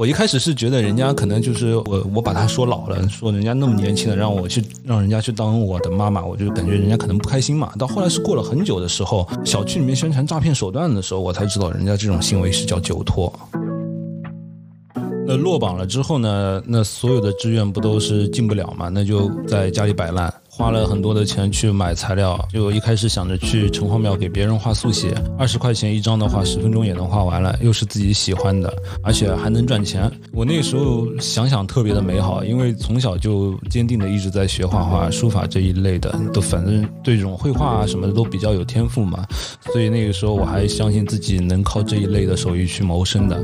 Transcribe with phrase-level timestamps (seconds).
[0.00, 7.70] 我一开始是觉得人家可能就是我，我把他说老了，说人家那么年轻的让我去让人家去当我的妈妈，我就感觉人家可能不开心嘛。
[7.78, 13.30] 到后来是过了很久的时候，小区里面宣传诈骗手段的时候，我才知道人家这种行为是叫酒托。
[15.26, 16.62] 那落榜了之后呢？
[16.64, 18.88] 那所有的志愿不都是进不了嘛？
[18.88, 20.32] 那就在家里摆烂。
[20.60, 28.70] 花了很多的钱去买材料，就一开始想着去城隍庙给别人画速写，二十块钱一张的话，十分钟也能画完了，又是自己喜欢的，
[29.02, 30.12] 而且还能赚钱。
[30.34, 39.26] 我那个时候想想特别的美好，因为从小就坚定的一直在学画画、书法这一类的，都反正对这种绘画啊什么的都比较有天赋嘛，
[39.72, 43.42] 所以那个时候我还相信自己能靠这一类的手艺去谋生的。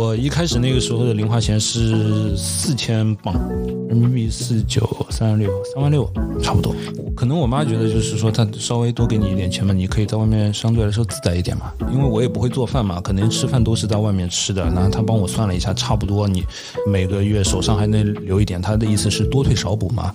[0.00, 3.34] 我一开始那个时候的零花钱是四千镑，
[3.86, 6.10] 人民币四九三六三万六，
[6.42, 6.74] 差不多。
[7.14, 11.70] 可能我妈觉得就是说，她稍微多给你一点钱嘛，你可以在外面相对来说自在一点嘛。
[11.92, 14.64] 因为我也不会做饭嘛，可能吃饭都是在外面吃的。
[14.64, 16.46] 然后她帮我算了一下，差不多你
[16.86, 18.58] 每个月手上还能留一点。
[18.62, 20.14] 她的意思是多退少补嘛。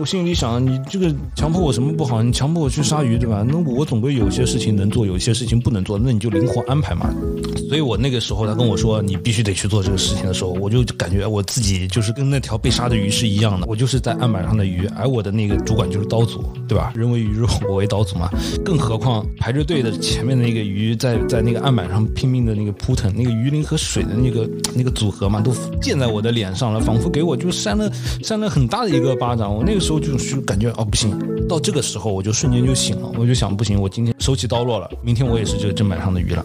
[0.00, 2.22] 我心里想，你这个强迫我什么不好？
[2.22, 3.44] 你强迫我去杀鱼，对吧？
[3.46, 7.12] 那我总归有些事情能做，有些事情不能做，那你就灵活安排嘛。
[7.68, 16.92] 所以我那个时候，他跟我说你必须得去做这个事情的时候，我就感觉我自己就是跟那条被杀的鱼是一样的，我就是在案板上的鱼，而我的那个主管就是刀组，对吧？
[16.94, 18.30] 人为鱼肉，我为刀俎嘛。
[18.64, 25.52] 更何况排着队的前面的那个鱼在在那个案板上拼命的那个扑腾，那个鱼鳞和水的那个 那个组合嘛，都
[25.82, 27.90] 溅在我的脸上了，仿佛给我就扇了
[28.22, 29.52] 扇了很大的一个巴掌。
[29.52, 36.44] 我那个时候就是感觉哦不行，到这个时候我就瞬间就醒了，我就想不行，我今天手起刀落了，明天我也是这个砧板上的鱼了。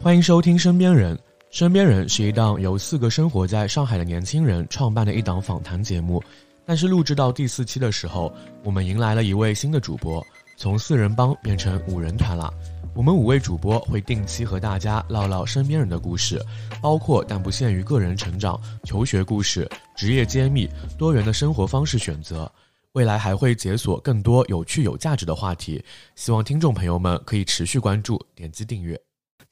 [0.00, 1.16] 欢迎收听《身边人》，
[1.50, 6.22] 《身边人》是一档由四个生活在上海的年轻人创办的一档访谈节目。
[6.66, 10.24] 但是录制到第四期的时候，我们迎来了一位新的主播，
[10.56, 12.52] 从四人帮变成五人团了。
[12.94, 16.40] 我们五位主播会定期和大家唠唠身边人的故事，
[16.80, 22.50] 包括但不限于个人成长、求学故事、职业揭秘、多元的生活方式选择。
[22.92, 25.84] 未来还会解锁更多有趣有价值的话题，
[26.14, 29.00] 希望听众朋友们可以持续关注、点击订阅。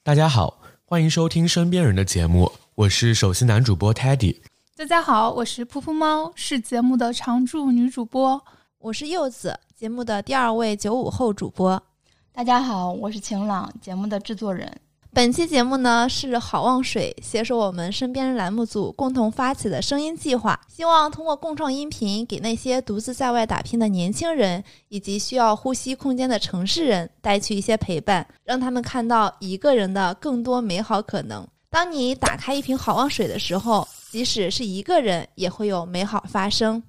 [0.05, 4.37] 大家好，欢迎收听身边人的节目，我是首席男主播 Teddy。
[4.77, 8.41] 大家好，我是噗噗猫，是节目的常驻女主播。
[8.79, 11.83] 我是柚子，节目的第二位九五后主播。
[12.33, 14.73] 大家好，我是晴朗，节目的制作人。
[15.13, 31.45] 本期节目呢是好望水携手我们身边栏目组共同发起的声音计划，希望通过共创音频，给那些独自在外打拼的年轻人以及需要呼吸空间的城市人带去一些陪伴，让他们看到一个人的更多美好可能。
[31.69, 36.81] 当你打开一瓶好望水的时候，即使是一个人，也会有美好发生。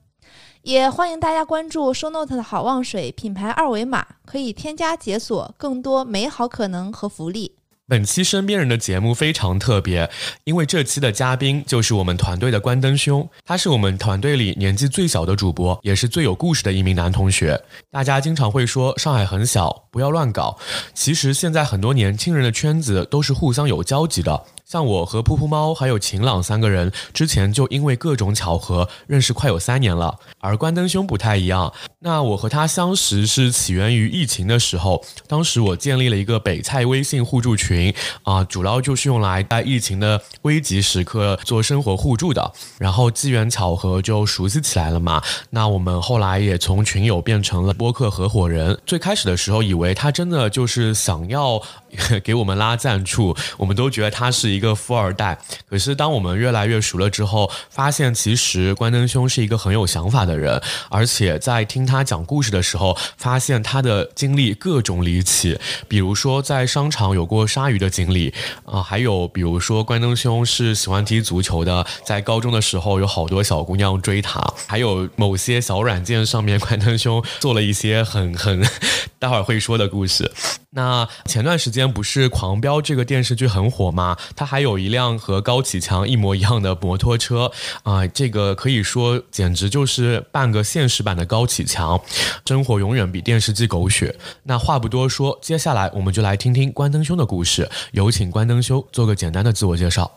[0.63, 7.51] 也欢迎大家关注 shonote 的好望水品牌二维码，可以添加解锁更多美好可能和福利。
[7.85, 10.09] 本期身边人的节目非常特别，
[10.45, 17.61] 因为这期的嘉宾就是我们团队的关灯兄，他是我们团队里年纪最小的主播，也是最有故事的一名男同学。
[17.91, 20.57] 大家经常会说上海很小，不要乱搞。
[20.93, 24.45] 其实现在很多年轻人的圈子都是互相有交集的。
[24.65, 30.17] 像我和噗噗猫还有晴朗三个人，之前就因为各种巧合认识快有三年了。
[30.39, 37.93] 而关灯兄不太一样，那我和他相识是起源于疫情的时候，当时我建立了一个北菜微信互助群，
[38.23, 42.51] 啊，主要就是用来在疫情的危急时刻做生活互助的。
[42.79, 45.21] 然后机缘巧合就熟悉起来了嘛。
[45.49, 48.79] 那我们后来也从群友变成了播客合伙人。
[48.85, 51.61] 最开始的时候以为他真的就是想要
[52.23, 54.63] 给我们拉赞助，我们都觉得他是一。
[54.63, 55.37] 个富二代，
[55.69, 65.59] 可是当我们越来越熟了之后，发现其实关灯兄是一个很有想法的人，而且在听他讲故事的时候，发现他的经历各种离奇，
[65.89, 68.33] 比如说在商场有过鲨鱼的经历
[68.65, 78.65] 啊，还有比如说关灯兄是喜欢踢足球的，在高中的时候有好多小姑娘追他，还有某些小软件上面关灯兄做了一些很很
[79.19, 80.31] 待会儿会说的故事。
[80.75, 84.17] 那前段时间不是《狂飙》这个电视剧很火吗？
[84.43, 87.49] 他还有一辆和高启强一模一样的摩托车
[87.83, 91.97] 啊，这个可以说简直就是半个现实版的高启强。
[92.45, 94.13] 生活永远比电视机狗血。
[94.43, 97.69] 那话不多说，接下来我们就来听听关灯兄的故事。
[97.93, 100.11] 有请关灯兄做个简单的自我介绍。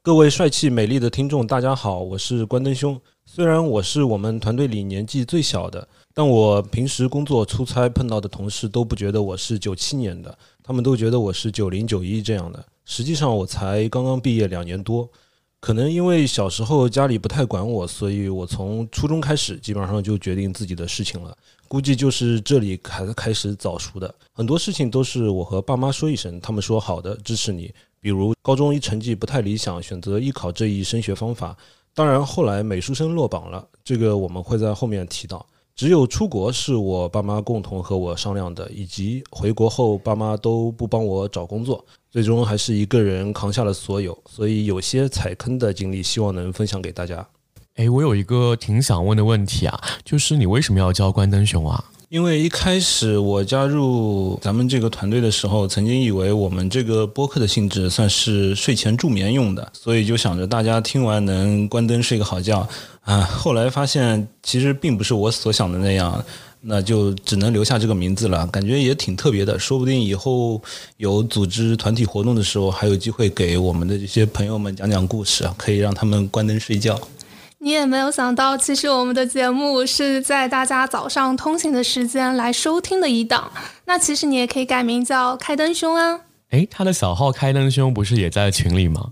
[0.00, 3.00] 各位帅气美丽的听众，大家好，我是关灯兄。
[3.26, 5.88] 虽然我是我们团队里年纪最小的。
[6.14, 12.64] 但我平时工作出差碰到的同事都不觉得我是九七年的，他们都觉得我是九零九一这样的。
[12.84, 15.08] 实际上我才刚刚毕业两年多，
[15.60, 21.36] 可能因为小时候家里不太管我，所以我从初中开始基本上就决定自己的事情了。
[21.68, 24.14] 估计就是这里开开始早熟的。
[24.32, 27.72] 很多事情都是我和爸妈说一声，他们说好的，支持你。
[28.00, 31.56] 比如高中一成绩不太理想，选择艺考这一升学方法。
[31.94, 35.46] 当然后来美术生落榜了，这个我们会在后面提到。
[35.82, 44.16] 只有出国是我爸妈共同和我商量的，以及回国后爸妈都不帮我找工作，最终还是一个人扛下了所有。
[44.30, 47.26] 所以有些踩坑的经历，希望能分享给大家。
[47.74, 51.84] 哎，我有一个挺想问的问题啊，就是你为什么要教关灯熊啊？
[52.12, 62.68] 因为一开始我加入咱们这个团队的时候，曾经以为我们这个播客的性质算是睡前助眠用的，所以就想着大家听完能关灯睡个好觉
[63.00, 63.22] 啊。
[63.22, 66.22] 后来发现其实并不是我所想的那样，
[66.60, 68.46] 那就只能留下这个名字了。
[68.48, 70.60] 感觉也挺特别的，说不定以后
[70.98, 77.00] 有组织团体活动的时候，还有机会给我们的这些朋友们讲讲故事，可以让他们关灯睡觉。
[77.64, 83.52] 你也没有想到，其实我们的节目是在大家早上通勤的时间来收听的一档。
[83.84, 86.18] 那其实你也可以改名叫开灯兄啊。
[86.50, 89.10] 哎，他的小号开灯兄不是也在群里吗？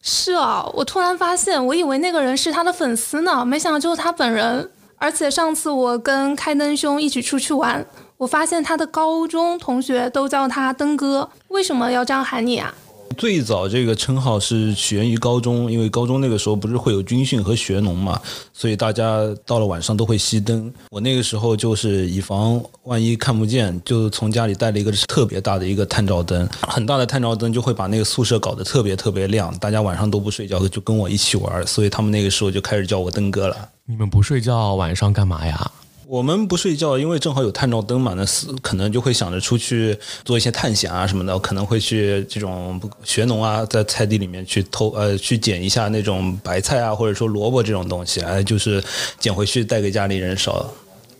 [0.00, 4.70] 是啊，我突然发现，我以为那个人是他的粉丝呢，没想到就是他本人。
[4.96, 7.84] 而且上次我跟开灯兄一起出去玩，
[8.16, 12.74] 我发现他的高中同学都叫他灯哥，为什么要这样喊你啊？
[13.16, 18.18] 最早这个称号是起源于高中，因为高中那个时候不是会有军训和学农嘛，
[18.54, 20.72] 所以大家到了晚上都会熄灯。
[20.90, 33.68] 我那个时候就是以防万一看不见，就从家里带了一个特别大的一个探照灯，很大的探照灯就会把那个宿舍搞得特别特别亮，大家晚上都不睡觉就跟我一起玩，所以他们那个时候就开始叫我灯哥了。
[33.84, 35.70] 你们不睡觉晚上干嘛呀？
[36.10, 48.82] 我们不睡觉，因为正好有探照灯嘛，那是可能就会想着出去做一些探险啊什么的，可能会去这种学农啊，在菜地里面去偷呃去捡一下那种白菜啊，或者说萝卜这种东西，哎，就是
[49.20, 50.68] 捡回去带给家里人烧。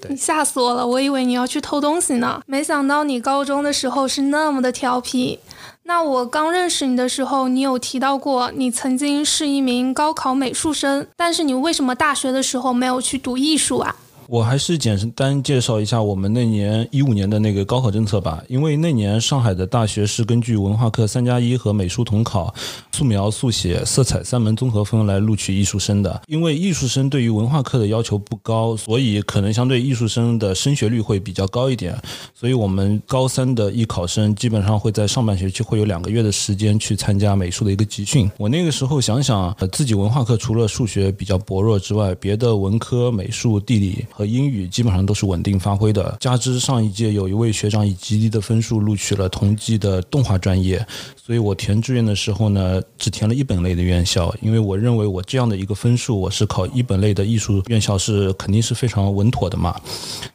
[0.08, 5.38] 你吓死我了，我以为你要去偷东西呢，没想到你高中的时候是那么的调皮。
[5.84, 13.94] 那我刚认识你的时候，你有提到过你曾经是一名高考美术生，但是你为什么大学的时候没有去读艺术啊？
[14.30, 22.54] 我还是简单介绍一下我们那年一五年的那个高考政策吧，因为那年上海的大学是根据文化课三加一和美术统考、
[22.92, 26.22] 素描、速写、色彩三门综合分来录取艺术生的。
[26.28, 32.00] 因为艺术生对于文化课的要求不高，所以可能相对艺术生的升学率会比较高一点。
[32.32, 38.30] 所以我们高三的艺考生基本上会在上半学期会有两个月的时间去参加美术的一个集训。
[38.36, 44.06] 我那个时候想想，自己文化课除了数学比较薄弱之外，别的文科、美术、地理。
[44.20, 50.86] 和英语基本上都是稳定发挥的，加之上一届有一位学长以极低的分数录取了同济的动画专业，
[51.16, 59.74] 所以我填志愿的时候呢，只填了一本类的院校，因为我认为我这样的一个分数，我是考一本类的艺术院校是肯定是非常稳妥的嘛。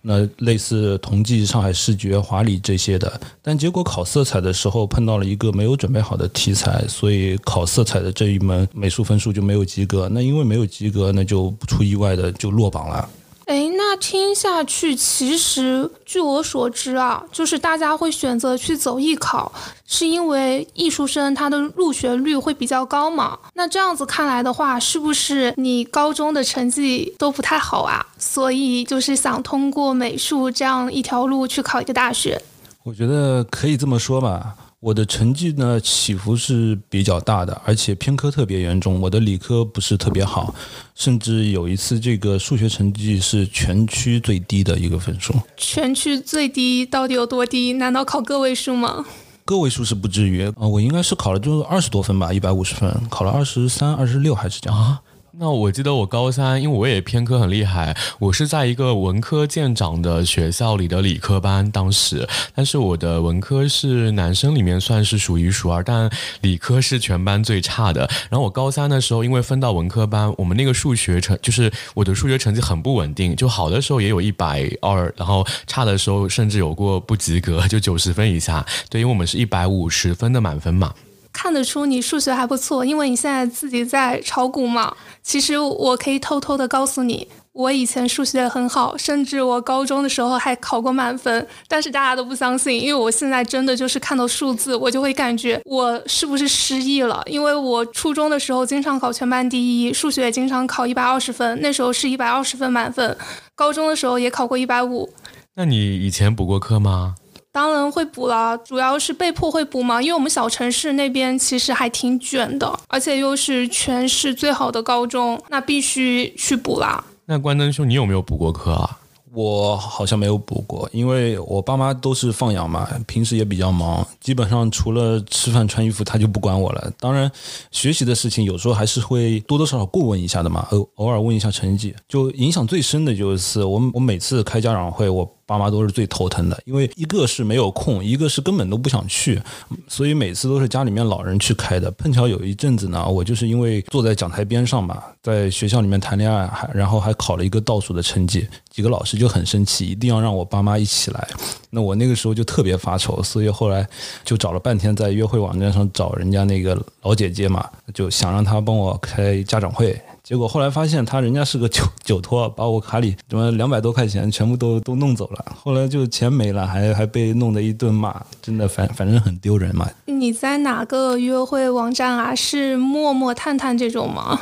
[0.02, 10.10] 那类似同济、上海视觉、华理这些的，但结果考色彩的时候碰到了一个没有准备好的题材，所以考色彩的这一门美术分数就没有及格。
[10.12, 13.08] 那因为没有及格，那就不出意外的就落榜了。
[13.46, 19.52] 哎，那听下去，其实据我所知啊，就是大家会选择去走艺考，
[19.86, 23.38] 是因为艺术生他的入学率会比较高嘛？
[23.54, 28.04] 那这样子看来的话，是不是你高中的成绩都不太好啊？
[28.18, 32.42] 所以就是想通过美术这样一条路去考一个大学？
[32.84, 34.56] 我觉得可以这么说吧。
[34.80, 39.01] 我的成绩呢起伏是比较大的，而且偏科特别严重。
[39.01, 40.53] 我的理科不是特别好，
[40.94, 45.34] 甚至有一次这个数学成绩是全区最低的一个分数。
[45.58, 47.74] 全区最低到底有多低？
[47.74, 49.03] 难道考个位数吗？
[49.44, 55.01] 个位数是不至于啊，我应该是考了就二十多分吧，一百五十分，考了二十三、二十六还是这样啊？
[55.38, 68.10] 那我记得我高三，因为我也偏科很厉害，我是在一个文科见长的学校里的理科班，当时，但是我的文科是男生里面算是数一数二，但理科是全班最差的。
[68.30, 78.65] 然后我高三的时候，因为分到文科班，我们那个数学成就是我的数学成绩很不稳定，就好的时候也有一百二，然后差的时候甚至有过不及格，就九十分以下。
[78.89, 80.94] 对，因为我们是一百五十分的满分嘛。
[81.36, 84.96] 看得出你数学还不错，因为你现在自己在炒股嘛。
[85.22, 91.46] 其实我可以偷偷的告诉你，我以前数学很好，甚至我高中的时候还考过满分。
[91.68, 97.22] 但是大家都不相信，因为我现在真的就是看到数字，我就会感觉我是不是失忆了。
[97.25, 103.18] 因为我初中的时候经常考全班第一，数学也经常考一百二十分，那时候是一百二十分满分。
[103.56, 105.10] 高中的时候也考过一百五。
[105.56, 107.15] 那你以前补过课吗？
[107.56, 117.02] 当然会补啦，主要是被迫会补嘛，因为我们小城市那边其实还挺卷的，而且又是全市最好的高中，那必须去补啦。
[117.24, 119.00] 那关灯兄，你有没有补过课啊？
[119.32, 126.92] 我好像没有补过，因为我爸妈都是放养嘛，平时也比较忙，基本上除了吃饭穿衣服，他就不管我了。
[127.00, 127.32] 当然，
[127.72, 131.96] 学习的事情有时候还是会多多少少过问一下的嘛，偶偶尔问一下成绩。
[132.10, 135.35] 就影响最深的就是我我每次开家长会，我。
[135.46, 139.42] 爸妈都是最头疼的，因为一个是没有空，一个是根本都不想去，
[139.88, 141.92] 所以每次都是家里面老人去开的。
[141.92, 151.28] 碰巧有一阵子呢，我就是因为坐在讲台边上嘛，在学校里面谈恋爱，还然后还考了一个倒数的成绩，几个老师就很生气，一定要让我爸妈一起来。
[151.70, 153.88] 那我那个时候就特别发愁，所以后来
[154.24, 160.00] 就找了半天，在约会网站上找人家那个老姐姐嘛，就想让她帮我开家长会。
[160.25, 165.46] 结果后来发现他人家是个酒 酒托，把我卡里什么两百多块钱全部都都弄走了。
[165.55, 169.88] 后来就钱没了，还还被弄得一顿骂，真的反反正很丢人嘛。
[170.05, 172.34] 你在哪个约会网站啊？
[172.34, 174.41] 是陌陌、探探这种吗？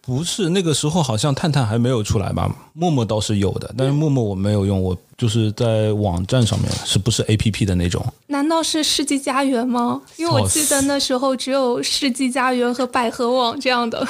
[0.00, 2.50] 不是，那个时候好像探探还没有出来吧？
[2.72, 8.02] 陌陌倒是有的，但是陌陌我没有用，我就是在网站上面，是不是 A P P 的那种？
[8.28, 10.00] 难道是世纪佳缘吗？
[10.16, 14.06] 因为我记得那时候只有世纪佳缘和百合网这样的。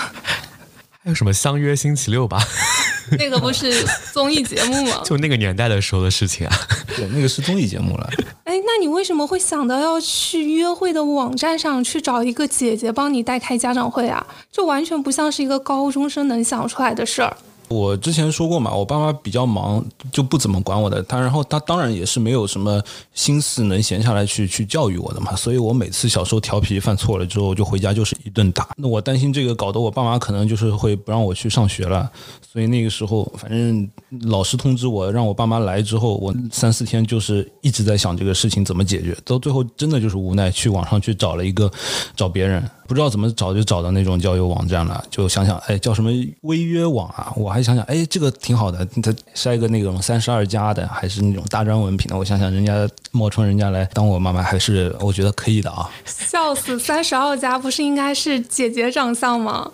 [1.08, 2.38] 有什么相约星期六吧？
[3.18, 3.72] 那个不是
[4.12, 5.00] 综艺节目吗？
[5.04, 6.54] 就那个年代的时候的事情啊。
[6.94, 8.10] 对，那个是综艺节目了。
[8.44, 14.26] 哎，那你为什么会想到要去约会的网站上去找一个姐姐帮你代开家长会啊？
[14.52, 17.34] 这完全不像是一个高中生能想出来的事儿。
[17.68, 21.02] 我之前说过嘛，我爸妈比较忙，就不怎么管我的。
[21.02, 22.82] 他然后他当然也是没有什么
[23.12, 25.36] 心思能闲下来去去教育我的嘛。
[25.36, 28.68] 所以我每次小时候调皮犯错了之后，就回家就是一顿打。
[28.76, 32.10] 那我担心这个搞得我爸妈可能就是会不让我去上学了。
[32.50, 33.88] 所以那个时候，反正
[34.22, 39.16] 老师通知我让我爸妈来之后，我三四天就是一直在想这个事情怎么解决。
[39.24, 41.70] 到最后真的就是无奈，去网上去找了一个
[42.16, 45.04] 找别人，不知道怎么找就找到那种交友网站了。
[45.10, 47.30] 就想想，哎，叫什么微约网啊？
[47.36, 52.16] 我还想想，哎，这个挺好的，他筛一个那种三十二加的，还是那种大专文凭的。
[52.16, 55.88] 我想想，人家冒充人家来当我妈妈，还是我觉得可以的啊。
[56.06, 59.70] 笑死，三十二加不是应该是姐姐长相吗？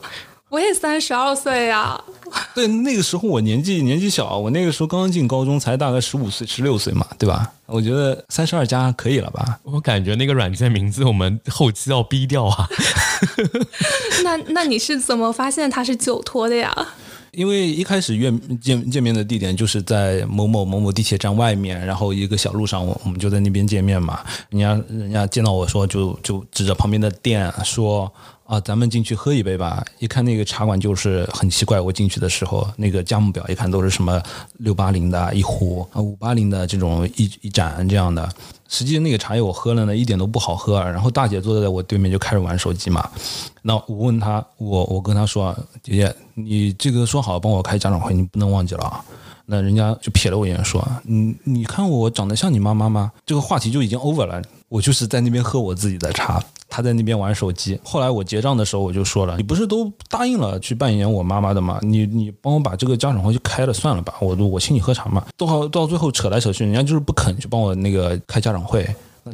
[0.55, 2.01] 我也三十二岁呀。
[2.55, 7.51] 对，那个时候我年纪年纪小，我那个时候刚刚进高中，才大概十五岁、十六岁嘛，对吧？
[7.67, 9.59] 我觉得三十二加可以了吧？
[9.65, 12.69] 我感觉那个软件名字我们后期要逼掉啊。
[14.23, 16.73] 那那你是怎么发现他是酒托的呀？
[17.33, 18.33] 因为一开始约
[18.63, 24.21] 见见面的地点就是在某某某某地铁站外面，然后一个小路上，我我们就在那边见面嘛。
[24.51, 28.13] 人家人家见到我说，就就指着旁边的店说。
[28.45, 29.83] 啊，咱们进去喝一杯吧。
[29.99, 34.23] 一看那个茶馆就是很奇怪，我进去的时候，那个价目表一看都是什么
[34.59, 38.29] 六八零的一壶啊，五八零的这种一一盏这样的。
[38.69, 40.79] 实际那个茶叶我喝了呢，一点都不好喝。
[40.83, 43.09] 然后大姐坐在我对面就开始玩手机嘛。
[43.63, 49.03] 那我问她，我我跟她说，姐姐，你这个说好帮我开家长会，你不能忘记了啊。
[49.47, 53.13] 那人家就瞥了我一眼说，你你看我长得像你妈妈吗？
[53.25, 54.43] 这个话题就已经 over 了。
[54.69, 56.43] 我就是在那边喝我自己的茶。
[56.75, 57.79] 他在那边玩手机。
[57.85, 61.79] 后来我结账的时候，我就说了：“你不是都答应了去扮演我妈妈的吗？
[61.83, 68.85] 你你帮我把这个家长会就开了算了吧，我我请你喝茶嘛。”都好到最后扯来扯去，人家就是不肯去帮我那个开家长会。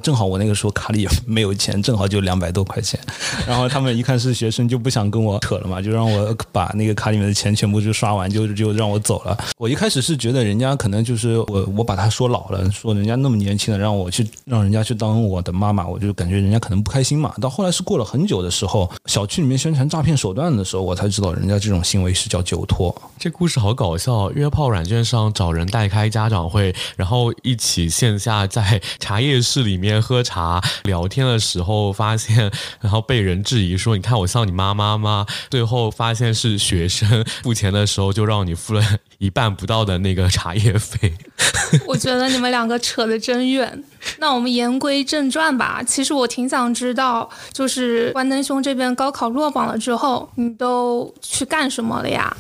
[0.02, 2.98] 正好我那个时候卡里也没有钱，正好就两百多块钱，
[3.46, 9.36] 然后他们一看是学生，就不想跟我扯了嘛，就让我把那个卡里面的钱全部就刷完，就就让我走了。
[9.58, 17.34] 我一开始是觉得人家可能就是我我把他说老了，说人家那么年轻的让我去让人家去当我的妈妈，我就感觉人家可能不开心嘛。
[17.40, 22.94] 到后来是过了很久的时候，小区里面宣传诈骗手段的时候，我才知道人家这种行为是叫酒托。
[23.18, 30.62] 这故事好搞笑，约炮软件上找人代开家长会，然后一起线下在茶叶室里面喝茶。
[30.84, 38.82] 聊天的时候发现，然后被人质疑说：“你看我像你妈妈吗？”最后发现是学生付钱的时候就让你付了
[39.18, 41.12] 一半不到的那个茶叶费。
[41.86, 43.82] 我觉得你们两个扯得真远。
[44.18, 45.82] 那我们言归正传吧。
[45.82, 52.36] 其实我挺想知道，就是关灯兄这边高考落榜了之后，你都去干什么了呀？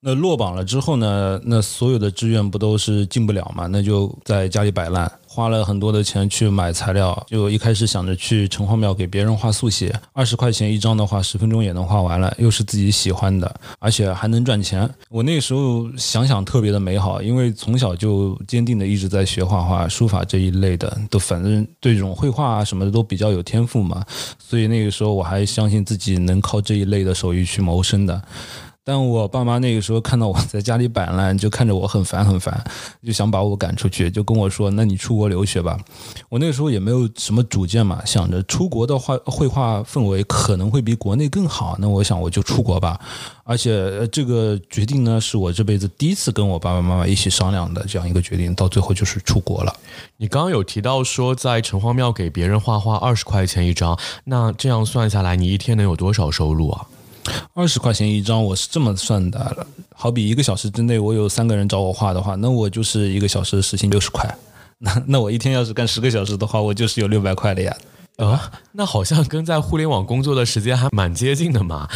[0.00, 1.40] 那落榜了之后呢？
[1.44, 3.66] 那所有的志愿不都是进不了嘛？
[3.68, 5.10] 那就在家里摆烂。
[5.34, 14.88] 花了很多的钱去买材料，就一开始想着去城隍庙给别人画速写，二十块钱一张的话，十分钟也能画完了，又是自己喜欢的，而且还能赚钱。
[15.10, 24.04] 我那时候想想特别的美好，因为从小就坚定的一直在学画画、书法这一类的，都反正对这种绘画啊什么的都比较有天赋嘛，
[24.38, 28.22] 所以那个时候我还相信自己能靠这一类的手艺去谋生的。
[28.86, 32.62] 但我爸妈那个时候看到我在家里摆烂，就看着我很烦很烦，
[33.02, 35.78] 就想把我赶出去，就跟我说：“那你出国留学吧。”
[36.28, 41.76] 我那个时候也没有什么主见嘛，想着出国的话，绘画氛围可能会比国内更好。
[41.80, 43.00] 那我想我就出国吧。
[43.44, 49.74] 而且这个决定呢，是我这辈子第一次跟我爸爸妈妈一起商量的这样一个决定，到最后就是出国了。
[50.18, 56.86] 你刚刚有提到说在城隍庙给别人画画二十块钱一张，那这样算下来，你一天能有多少收入啊？
[57.52, 59.66] 二十块钱一张，我是这么算的。
[59.94, 64.32] 好比一个小时之内，我有三个人找我画的话，那我就是一个小时时薪六十块。
[64.78, 67.76] 那那我一天要是干十个小时的话，我就是有六百块了呀。
[68.16, 71.88] 啊，那好像跟在互联网工作的时间还蛮接近的嘛。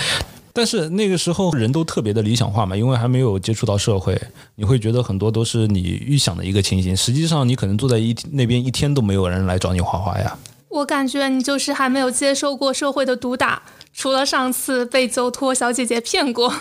[0.52, 4.20] 但是那个时候人都特别的理想化嘛，因为还没有接触到社会，
[4.56, 6.97] 你会觉得很多都是你预想的一个情形。
[6.97, 10.37] 实际上，你可能坐在一那边一天都没有人来找你画画呀。
[10.68, 13.62] 我感觉你就是还没有接受过社会的毒打。
[13.94, 16.54] 除了上次被走托小姐姐骗过，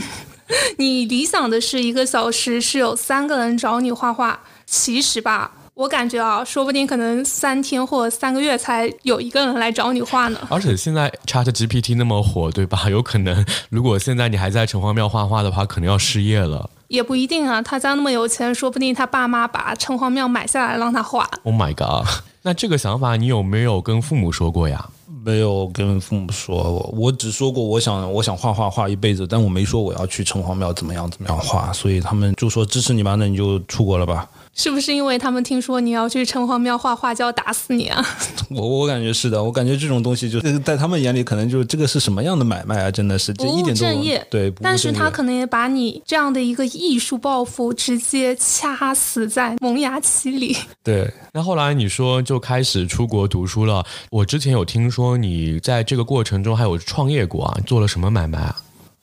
[0.76, 4.38] 你理想的是一个小时是有三个人找你画画。
[4.66, 10.38] 其实吧，我感觉啊，说不定可能三天或三个月才有一个人来找你画呢。
[10.50, 12.90] 而且现在 Chat GPT 那么火，对吧？
[12.90, 16.68] 有可能，如果现在你还在城隍庙画画的话，可能要失业了。
[16.88, 21.28] 也不一定啊，他家那么有钱，说不定他爸妈把城隍庙买下来让他画。
[21.42, 22.06] Oh my god！
[22.42, 24.88] 那这个想法你有没有跟父母说过呀？
[25.24, 34.28] 没有跟父母说，我我只说过我想我想画画画一辈子，但我没说我要去城隍庙怎么样怎么样画，所以他们就说支持你吧，那你就出国了吧。
[34.56, 38.04] 是不是因为他们听说你要去城隍庙画画就要打死你啊？
[38.48, 42.90] 我我感觉是的，我感觉这种东西就是在他们眼里可能就这个是什么样的买卖啊？
[42.90, 50.56] 真的是这一点正业对，但是他可能也把你这样的一个艺术抱负直接掐死在萌芽期里。
[50.82, 57.60] 对，那后来你说就开始出国读书了，我之前有听说你在这个过程中还有创业过啊？
[57.66, 58.56] 做了什么买卖啊？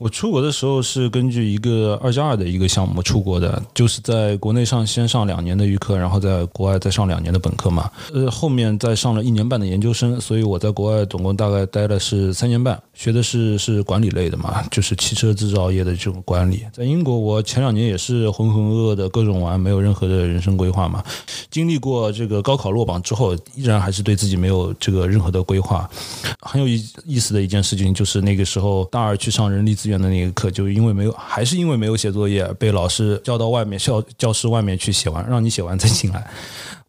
[0.03, 7.89] 我出国的时候是根据一个二加二的一个项目出国的，就是在国内上先上两年的预科，然后在国外再上两年的本科嘛。
[8.13, 16.63] 呃，后面再上了一年半的研究生，所以我在国外总共大概待了是三年半，学的是是管理类的嘛，就是汽车制造业的这种管理。
[16.71, 21.03] 在英国，我前两年也是浑浑噩噩的各种玩，没有任何的人生规划嘛。
[21.49, 25.89] 经历过这个高考落榜之后，依然还是对自己没有这个任何的规划。
[26.41, 29.93] 很有意意思的一件事情就是那个时候大二去上人力资源。
[30.03, 36.27] 的那个课，就因为没有，还是因为没有写作业，被老师叫到外面校教室外面去写完，让你写完再进来。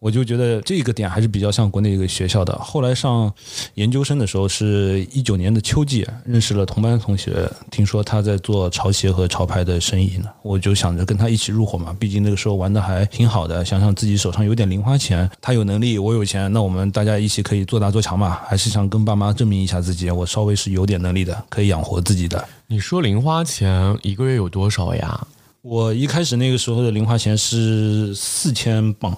[0.05, 2.55] 我就觉得这个点还是比较像国内一个学校的。
[2.59, 3.33] 后来上
[3.73, 11.97] 研究生的时候，是一九年的秋季，认识了同班同学，听说他在做潮鞋和潮牌的生意呢，我就想着跟他一起入伙嘛。
[11.99, 18.39] 毕竟那个时候玩的还挺好的，想想自己手上有点零花钱，他有能力，我有钱，那我们大家一起可以做大做强嘛。
[18.47, 22.47] 还是想跟爸妈证明一下自己，我稍微是有点能力的，可以养活自己的。
[22.67, 25.27] 你说零花钱一个月有多少呀？
[25.63, 29.17] 我一开始那个时候的零花钱是四千镑。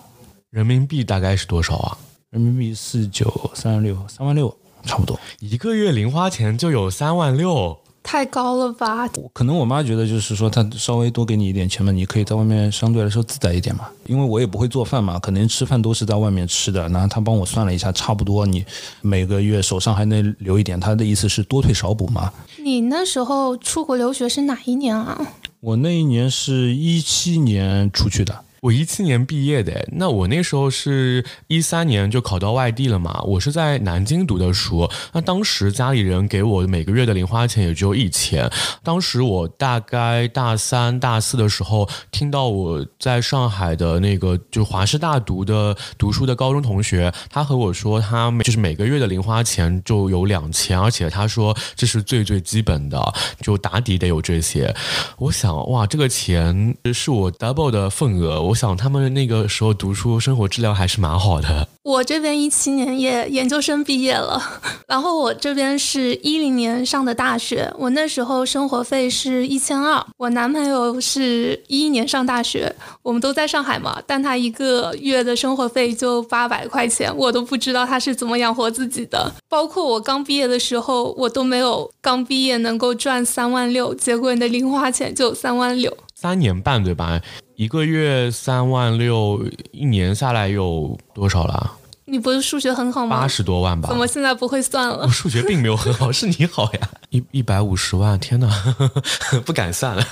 [0.56, 1.98] 人民币大概是多少啊？
[2.30, 9.06] 人民币四九三六三万六，差不多一个月零花钱就有三万六，太高了吧？
[9.34, 13.86] 可能我妈觉得就是说，她稍微多给你一点钱嘛，你可以在外面相对来说自在一点嘛。
[14.06, 16.88] 因为我也不会做饭嘛，可能吃饭都是在外面吃的。
[16.88, 18.64] 然后她帮我算了一下，差不多你
[19.02, 20.80] 每个月手上还能留一点。
[20.80, 22.32] 她的意思是多退少补嘛。
[22.64, 25.20] 你那时候出国留学是哪一年啊？
[25.60, 28.34] 我那一年是一七年出去的。
[28.60, 33.22] 我一七年毕业的，那我那时候是一三年就考到外地了嘛。
[33.22, 38.50] 我是在南京读的书，那当时家里人给我每个月的零花钱也只有一千。
[38.82, 54.74] 当时我大概大三、大四的时候，听到我在上海的那个就华师大读的读书的高中同学，他和我说，他就是每个月的零花钱就有两千，而且他说这是最最基本的，就打底得有这些。
[55.18, 58.55] 我想，哇，这个钱是我 double 的份额，我。
[58.56, 61.68] 想他们那个时候读书生活质量还是蛮好的。
[61.82, 64.42] 我这边一七年也研究生毕业了，
[64.88, 67.72] 然后我这边是一零年上的大学。
[67.78, 79.32] 我那时候生活费是一千二，我男朋友是一一年上大学，我们都在上海嘛，但他一个月的生活费就八百块钱，我都不知道他是怎么养活自己的。
[79.48, 85.96] 包括我刚毕业的时候，我都没有刚毕业能够赚三万六，结果你的零花钱就三万六。
[86.26, 87.20] 三年半对吧？
[87.54, 91.70] 一个月三万六，一年下来有多少了？
[92.04, 93.20] 你不是数学很好吗？
[93.20, 93.88] 八十多万吧？
[93.88, 95.04] 怎么现在不会算了？
[95.04, 96.80] 我数学并没有很好， 是你好呀。
[97.10, 98.50] 一一百五十万，天哪，
[99.46, 100.04] 不敢算了。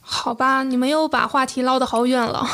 [0.00, 2.48] 好吧，你们又把话题唠得好远了。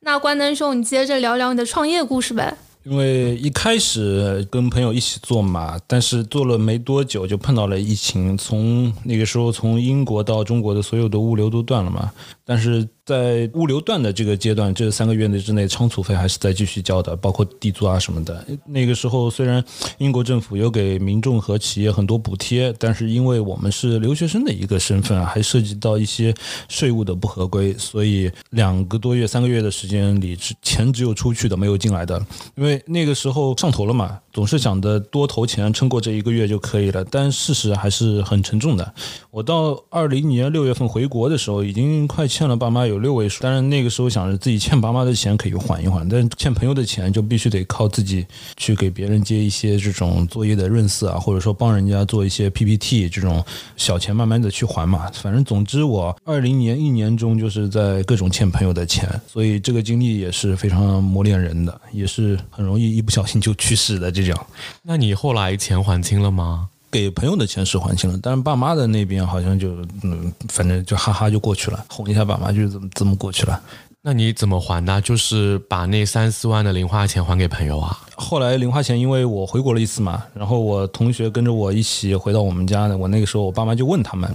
[0.00, 2.56] 那关灯兄，你接着聊聊你的创业故事呗。
[2.84, 12.10] 因为一开始跟朋友一起做嘛，但是做了没多久就碰到了疫情，从那个时候从英国到中国的所有的物流都断了嘛。
[12.44, 18.46] 但是在物流断的这个阶段，这三个月内之内，仓储费还是在继续交的，包括地租啊什么的。
[18.64, 19.62] 那个时候虽然
[19.98, 26.32] 英国政府有给民众和企业很多补贴，但是因为我们是留学生的一个身份，还涉及到一些
[26.68, 32.24] 税务的不合规，所以两个多月、三个月的时间里，钱只有出去的，没有进来的。
[32.54, 37.04] 因为那个时候上头了嘛，总是想着多投钱，撑过这一个月就可以了。
[37.04, 38.92] 但事实还是很沉重的。
[39.30, 42.26] 我到二零年六月份回国的时候，已经快。
[42.32, 48.24] 欠了爸妈有六位数，但是那个时候想着自己欠爸妈的钱可以缓一缓，但欠朋友的钱就必须得靠自己
[48.56, 53.44] 去给别人接一些这种作业的润色啊，或者说帮人家做一些 PPT 这种
[53.76, 55.10] 小钱，慢慢的去还嘛。
[55.12, 64.38] 反正总之，我二零年一年中就是在各种欠朋友的钱，所以这个经历也是非常磨练人的，也是很容易一不小心就去世的这种。
[64.82, 66.68] 那你后来钱还清了吗？
[66.90, 73.58] 给朋友的钱是还清了，但是爸妈的那边好像就嗯，反正就哈哈就过去了，哄一下爸妈就这么这么过去了。
[74.04, 75.00] 那你怎么还呢？
[75.00, 77.96] 就是把那三四万的零花钱还给朋友啊？
[78.16, 82.98] 后来零花钱，因为我回国了一次嘛，然后我同学跟着我一起回到我们家的。
[82.98, 84.28] 我那个时候，我爸妈就问他们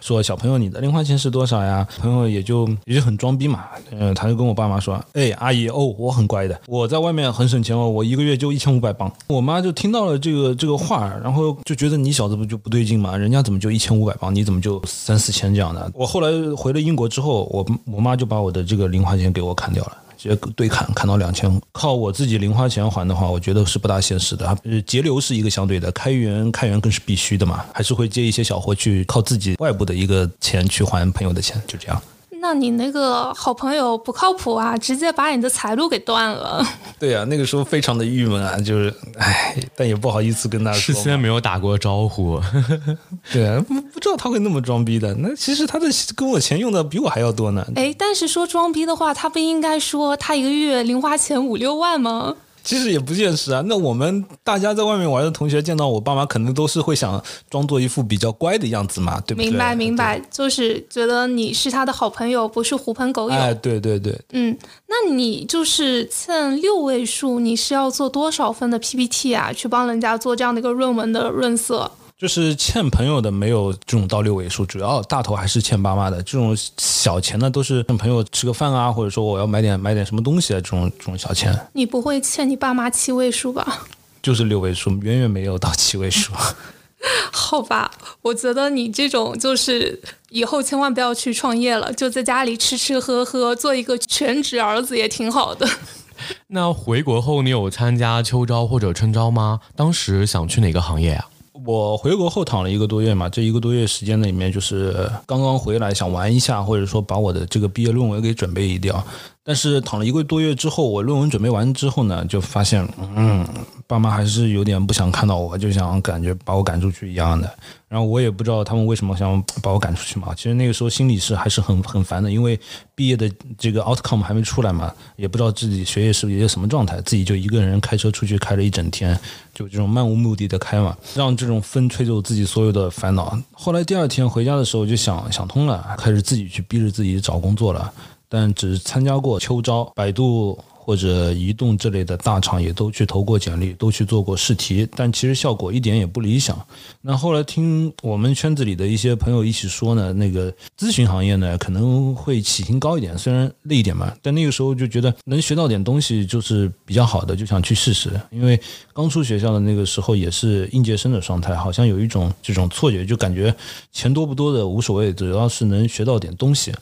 [0.00, 13.16] 说：“小朋友，你的零花钱是多少呀？”朋友也就也就很装逼嘛，嗯，他就跟我爸妈说：“哎，阿姨，哦，我很乖的，我在外面很省钱哦，我一个月就一千五百镑。”我妈就听到了这个这个话，然后就觉得你小子不就不对劲嘛？
[13.16, 15.90] 人家怎么就一千五百镑，你怎么就三四千这样的？
[15.94, 19.96] 我后来回了英国之后，我我妈就把我的这个零花钱给我砍掉了。
[20.20, 24.58] 直接对砍砍到两千，靠我自己零花钱还的话，我觉得是不大现实的。
[24.84, 32.02] 节流是一个相对的，开源开源更是必须的嘛，还是会接一些小活去靠自己外部的一个钱去还朋友的钱，就这样。
[32.40, 36.64] 那你那个好朋友不靠谱啊，直接把你的财路给断了。
[36.98, 40.78] 对呀，那个时候非常的郁闷啊，就是唉，但也不好意思跟他说。
[40.80, 42.40] 事先没有打过招呼。
[43.32, 45.14] 对啊，不不知道他会那么装逼的。
[45.14, 47.66] 那其实他的跟我钱用的比我还要多呢。
[47.76, 52.34] 哎，但是说装逼的话，他不应该说他一个月零花钱五六万吗？
[52.68, 53.62] 其实也不现实啊。
[53.64, 59.48] 那我们大家在外面玩的同学见到我爸妈，可能都是会想装作一副比较乖的样子嘛，对不对？
[59.48, 63.34] 明白明白，就是觉得你是他的好朋友，不是狐朋狗友。
[63.34, 64.14] 哎，对对对。
[64.32, 64.54] 嗯，
[64.86, 69.50] 那你就是欠六位数，你是要做多少分的 PPT 啊？
[69.50, 71.90] 去帮人家做这样的一个论文的润色？
[72.18, 76.20] 就是欠朋友的没有这种到六位数，主要大头还是欠爸妈的。
[76.24, 81.56] 这种小钱呢，都是跟朋友吃个饭啊，或者说我要买点买点什么东西啊，这种这种小钱。
[81.74, 83.86] 你不会欠你爸妈七位数吧？
[84.20, 86.32] 就是六位数，远远没有到七位数。
[87.30, 87.88] 好吧，
[88.22, 95.64] 我觉得你这种就是以后千万不要去创业了，就在家里吃吃喝喝，做一个全职儿子也挺好的。
[96.48, 99.60] 那回国后，你有参加秋招或者春招吗？
[99.76, 101.28] 当时想去哪个行业啊？
[101.68, 109.04] 我回国后躺了一个多月嘛，这一个多月时间里面，就是刚刚回来想玩一下，或者说把我的这个毕业论文给准备一掉。
[109.48, 113.48] 但是躺了一个多月之后，我论文准备完之后呢，就发现，嗯，
[113.86, 117.50] 爸妈还是有点不想看到我，就想感觉把我赶出去一样的。
[117.88, 120.34] 然后我也不知道他们为什么想把我赶出去嘛。
[120.34, 122.60] 其实那个时候心里是还是很很烦的，因为
[122.94, 129.18] 毕业的这个 outcome 还没出来嘛，也不知道自己学业是一个什么状态，自己就一个人开车出去开了一整天，
[129.54, 133.34] 就这种漫无目的的开嘛，让这种风吹走自己所有的烦恼。
[133.52, 137.90] 后来第二天回家的时候就想想通了，开始自己去逼着自己找工作了。
[138.28, 146.58] 但只参加过秋招，百度或者移动这类的大厂也都去投过简历，都去做过试题，但其实效果一点也不理想。
[147.02, 158.10] 那后来听我们圈子里的一些朋友一起说呢，那个咨询行业呢可能会起薪高一点，虽然累一点嘛，但那个时候就觉得能学到点东西就是比较好的，就想去试试。
[158.30, 158.58] 因为
[158.94, 163.54] 刚出学校的那个时候也是应届生的状态，好像有一种这种错觉，就感觉
[163.92, 166.72] 钱多不多的无所谓，主要是能学到点东西。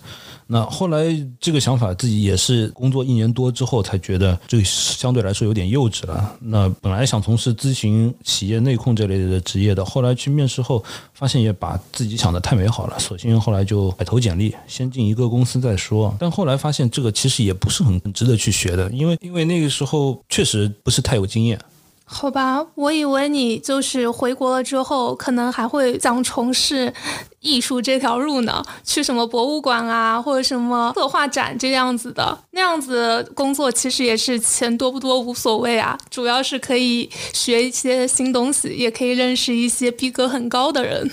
[0.49, 1.05] 那后来
[1.41, 6.37] 这个想法自己也是工作一年多之后才觉得这相对来说有点幼稚了。
[6.41, 10.83] 那本来想从事咨询、企业内控这类的职业的，后来去面试后
[11.13, 16.15] 发现也把自己想的太美好了，索性后来就改投简历，先进一个公司再说。
[16.19, 21.59] 但后来发现这个其实也不是很值得去学的，因为因为那个时候确实不是太有经验。
[22.09, 26.95] 好吧，我以为你就是回国了之后，可能还会想从事
[27.41, 32.39] 艺术这条路呢，去什么博物馆啊，或者什么策划展这样子的。
[32.53, 41.11] 那样子工作其实也是钱多不多无所谓啊，主要是可以学一些新东西，也可以认识一些逼格很高的人。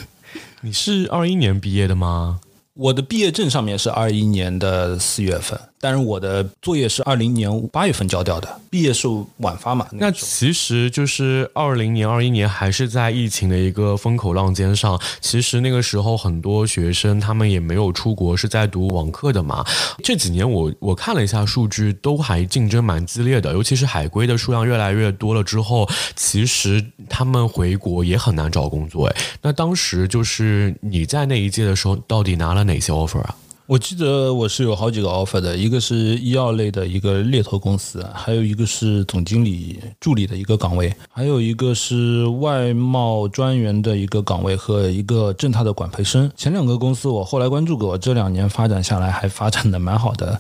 [0.62, 2.40] 你是二一年毕业的吗？
[2.76, 5.60] 我的毕业证上面是二一年的四月份。
[5.84, 9.06] 但是我的作业是二零年八月份交掉的，毕业是
[9.40, 9.86] 晚发嘛。
[9.92, 14.98] 那其实就是二零年、二一年还是在疫情的一个风口浪尖上。
[15.20, 19.62] 其实那个时候很多学生他们也没有出国，是在读网课的嘛。
[20.02, 29.08] 这几年我我看了一下数据，都还竞争蛮激烈的，尤其是海归的数量越来越多了之后，其实他们回国也很难找工作。
[29.08, 33.36] 哎，那当时就是你在那一届的时候，到底拿了哪些 offer 啊？
[33.74, 46.32] 我记得我是有好几个 offer 的，一个是医药类的一个猎头公司，还有一个是总经理助理的一个岗位，还有一个是外贸专员的一个岗位和一个正大的管培生。
[46.36, 50.40] 前两个公司我后来关注过，这两年发展下来还发展的蛮好的，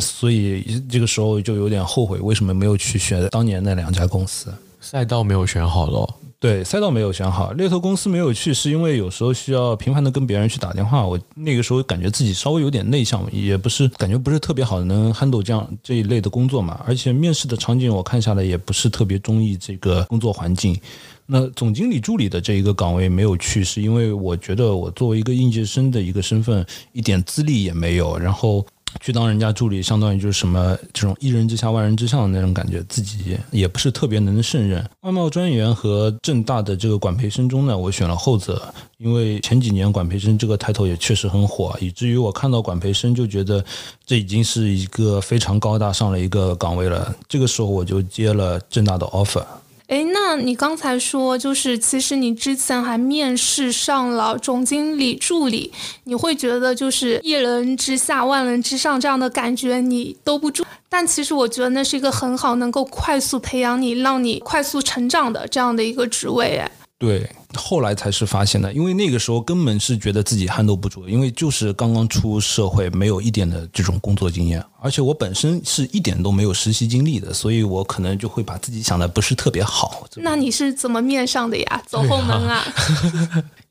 [0.00, 4.52] 所以这个时候就有点后悔，为什么没有去选当年那两家公司。
[4.80, 6.14] 赛道没有选好了。
[6.42, 11.06] 对，赛道没有选好，猎头公司没有去，是因为有时候需要频繁的跟别人去打电话。
[11.06, 16.80] 我那个时候感觉自己稍微有点内向，也不是感觉不是特别好，能 handle 这样这一类的工作嘛。
[16.84, 20.76] 而且面试的场景我看下来也不是特别中意这个工作环境。
[21.26, 28.66] 那总经理助理的这一个岗位没有去，是因为我觉得我作为一个应届生的一个身份，一点资历也没有，然后。
[29.00, 34.84] 去当人家助理，相当于就是什么这种一人之下万人之上的那种感觉，自己也不是特别能胜任。
[35.00, 38.62] 外贸专员和正大的这个管培生中呢，我选了后者，
[38.98, 43.64] 因为前几年管培生这个抬头也确实很火，以至于我看到管培生就觉得
[44.04, 47.14] 这已经是一个非常高大上的一个岗位了。
[47.28, 49.44] 这个时候我就接了正大的 offer。
[49.92, 55.70] 哎，那你刚才说，就是其实你之前还面试上了总经理助理，
[56.04, 60.64] 你会觉得就是一人之下万人之上这样的感觉你兜不住。
[60.88, 66.56] 但其实我觉得那是一个很好能够快速培养你、让你快速成长的这样的一个职位。
[66.56, 66.70] 哎，
[67.08, 67.28] 对。
[67.54, 80.08] 后来才是发现的，因为那个时候根本是觉得自己撼动不住，因为就是刚刚出社会，没有一点的这种工作经验，而且我本身是一点都没有实习经历的，所以我可能就会把自己想的不是特别好。
[80.16, 81.82] 那你是怎么面上的呀？
[81.86, 82.64] 走后门啊？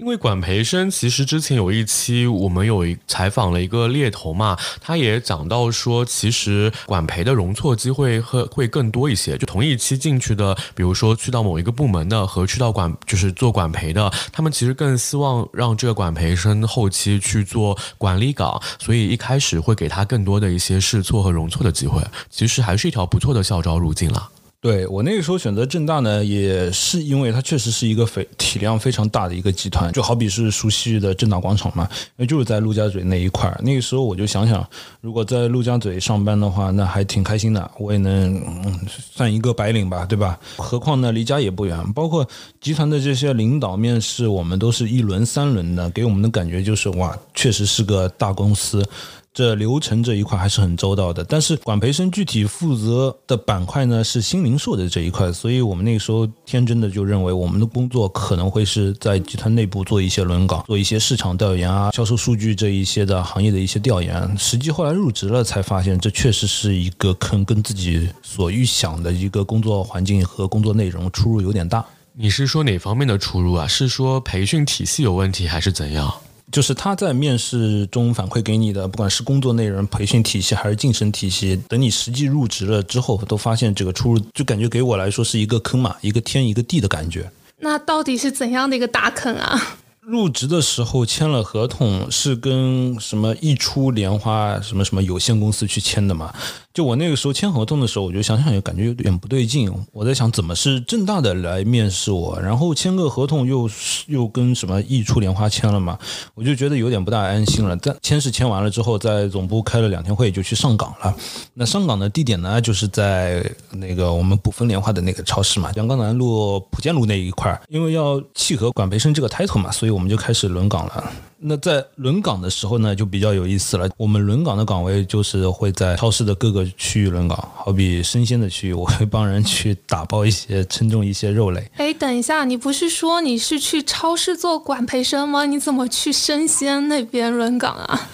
[0.01, 9.37] 因为管培生其实之前有一期我们有一采访了一个猎头嘛，他也讲到说，其实管培的容错机会会会更多一些。
[9.37, 22.01] 就同一期进去的，比如说去到某一个部门的和去到管就是做管培的，他们其实更希望让这个管培生后期去做管理岗，所以一开始会给他更多的一些试错和容错的机会。
[22.31, 24.29] 其实还是一条不错的校招路径了。
[24.61, 33.59] 对我那个时候选择正大呢，也是因为它确实是一个非体量非常大的一个集团，就好比是熟悉的正大广场嘛，因为就是在陆家嘴那一块儿。
[33.63, 34.63] 那个时候我就想想，
[35.01, 38.39] 如果在陆家嘴上班的话，那还挺开心的，我也能
[38.87, 40.39] 算一个白领吧，对吧？
[40.57, 41.75] 何况呢，离家也不远。
[41.93, 42.23] 包括
[42.59, 48.87] 集团的这些领导面试，我们都是一轮三轮的，给我们的感觉就是哇，确实是个大公司。
[49.33, 64.37] 这流程这一块还是很周到的，但是管培生具体负责的板块呢是新零售的这一块，所以我们那个时候天真的就认为我们的工作可能会是在集团内部做一些轮岗，做一些市场调研啊、销售数据这一些的行业的一些调研。
[64.37, 71.85] 实际后来入职了才发现，这确实是一个坑，跟自己所预想的一个工作环境和工作内容出入有点大。
[72.13, 73.65] 你是说哪方面的出入啊？
[73.65, 76.13] 是说培训体系有问题，还是怎样？
[76.51, 87.31] 就是他在面试中反馈给你的，不管是工作内容、培训体系还是晋升体系，等你实际入职了之后，都发现这个出入，就感觉给我来说是一个坑嘛，一个天一个地的感觉。
[87.59, 89.77] 那到底是怎样的一个大坑啊？
[90.01, 96.33] 入职的时候签了合同，是跟什么易初莲花什么什么有限公司去签的嘛？
[96.73, 99.71] 就我那个时候签合同的时候，我就想想也感觉有点不对劲。
[99.91, 103.69] 我在想，怎么是正大的来面试我，然后签个合同又
[104.07, 105.99] 又跟什么易初莲花签了嘛？
[106.33, 107.77] 我就觉得有点不大安心了。
[107.77, 111.15] 但签是签完了之后，在总部开了两天会，就去上岗了。
[111.53, 117.61] 那上岗的地点呢，就是在那个我们补分莲花的那个超市嘛，阳刚南路普建路那一块儿。
[117.67, 121.11] 因为要契合管培生这个 title 嘛，所以我们就开始轮岗了。
[121.43, 123.89] 那在轮岗的时候呢，就比较有意思了。
[123.97, 131.67] 我们轮岗的岗位就是会在超市的各个区域轮岗，好比生鲜的区域，我会帮人去打包一些、称重一些肉类。
[131.77, 135.45] 哎，等一下，你不是说你是去超市做管培生吗？
[135.45, 138.09] 你怎么去生鲜那边轮岗啊？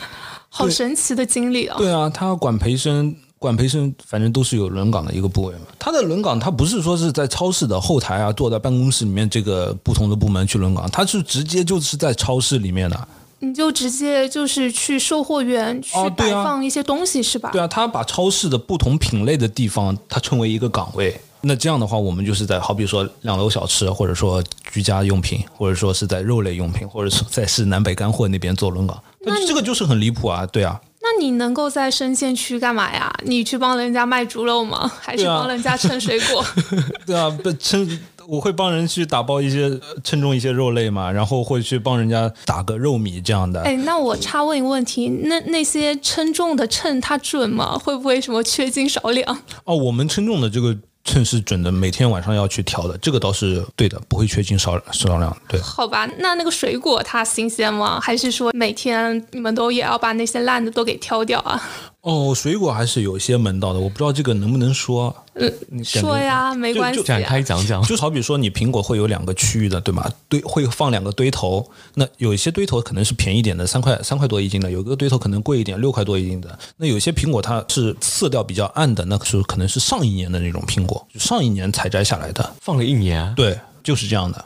[0.50, 1.76] 好神奇的经历哦！
[1.78, 3.14] 对啊，他管培生。
[3.40, 13.08] 管培生反正都是有轮岗的一个部位嘛，他的轮岗他不是说是在超市的后台啊，坐在办公室里面这个不同的部门去轮岗，他是直接就是在超市里面的。
[13.40, 17.52] 你就直接就是去售货员去摆放一些东西是吧？
[17.52, 21.16] 对啊，他把超市的不同品类的地方，他称为一个岗位。
[21.42, 29.00] 那这样的话，我们就是在好比说两楼小吃，或者说居家用品，或者说是在肉类用品，或者说在是南北干货那边做轮岗。
[29.20, 30.82] 那这个就是很离谱啊，对啊。
[31.02, 33.14] 那你能够在生鲜区干嘛呀？
[33.24, 34.92] 你去帮人家卖猪肉吗？
[35.00, 36.44] 还是帮人家称水果？
[37.06, 37.88] 对啊，不称
[38.28, 43.62] 我会帮人去打包一些称重一些肉类嘛，然后会去帮人家打个肉米这样的。
[43.62, 47.78] 哎，那我插问一个问题，那那些称重的秤它准吗？
[47.78, 49.38] 会不会什么缺斤少两？
[49.64, 50.76] 哦，我们称重的这个
[51.08, 55.36] 称是准的，每天晚上要去调的，这个倒是对的，不会缺斤少少两。
[55.48, 58.00] 对，好吧，那那个水果它新鲜吗？
[58.00, 61.60] 还是说每天你们都也要把那些烂的都给挑掉啊？
[62.02, 65.14] 哦，水果还是有些门道的，我不知道这个能不能说。
[65.34, 67.28] 嗯，你说呀，没关系展啊。
[67.28, 67.84] 开讲讲。
[67.84, 70.10] 就好比说，你苹果会有两个区域的，对吗？
[70.30, 76.58] 堆会放两个堆头，那有一些堆头可能是便宜点的，三块三块多一斤的；有个堆头可能贵一点，六块多一斤的。
[76.78, 82.56] 那有些苹果它是色调比较暗的，那是可能是上一年的那种苹果，就上一年采摘下来的。
[82.62, 84.46] 放了一年，对，就是这样的。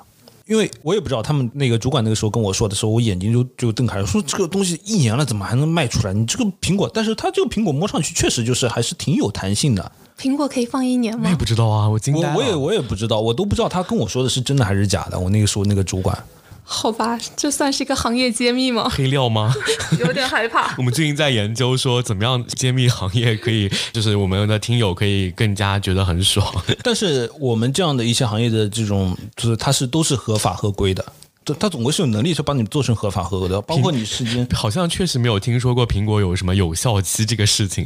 [0.52, 6.12] 因为我也不知道，他们那个主管那个时候跟我说的时候，我眼睛就就瞪开了，说这个东西一年了，怎么还能卖出来？
[6.14, 9.90] 你这个苹果，但是它这个苹果摸上去确实就是还是挺有弹性的。
[10.20, 11.36] 苹果可以放一年吗我也？
[11.38, 12.36] 不知道啊，我惊呆了。
[12.36, 15.18] 我我也我也不知道，我都不知道他跟我说的是真的还是假的。
[15.18, 16.22] 我那个时候那个主管，
[16.64, 18.90] 好吧，这算是一个行业揭秘吗？
[18.90, 19.54] 黑料吗？
[20.00, 20.74] 有点害怕。
[20.80, 26.48] 我们最近在研究说，怎么样揭秘行业可以，就是我们的听友可以更加觉得很爽。
[26.82, 31.06] 但是我们这样的一些行业的这种，就是它是都是合法合规的，
[31.44, 34.48] 它它总归是有能力去帮你做成合法合规的，包括你时间。
[34.54, 37.86] 好像确实没有听说过苹果有什么有效期这个事情。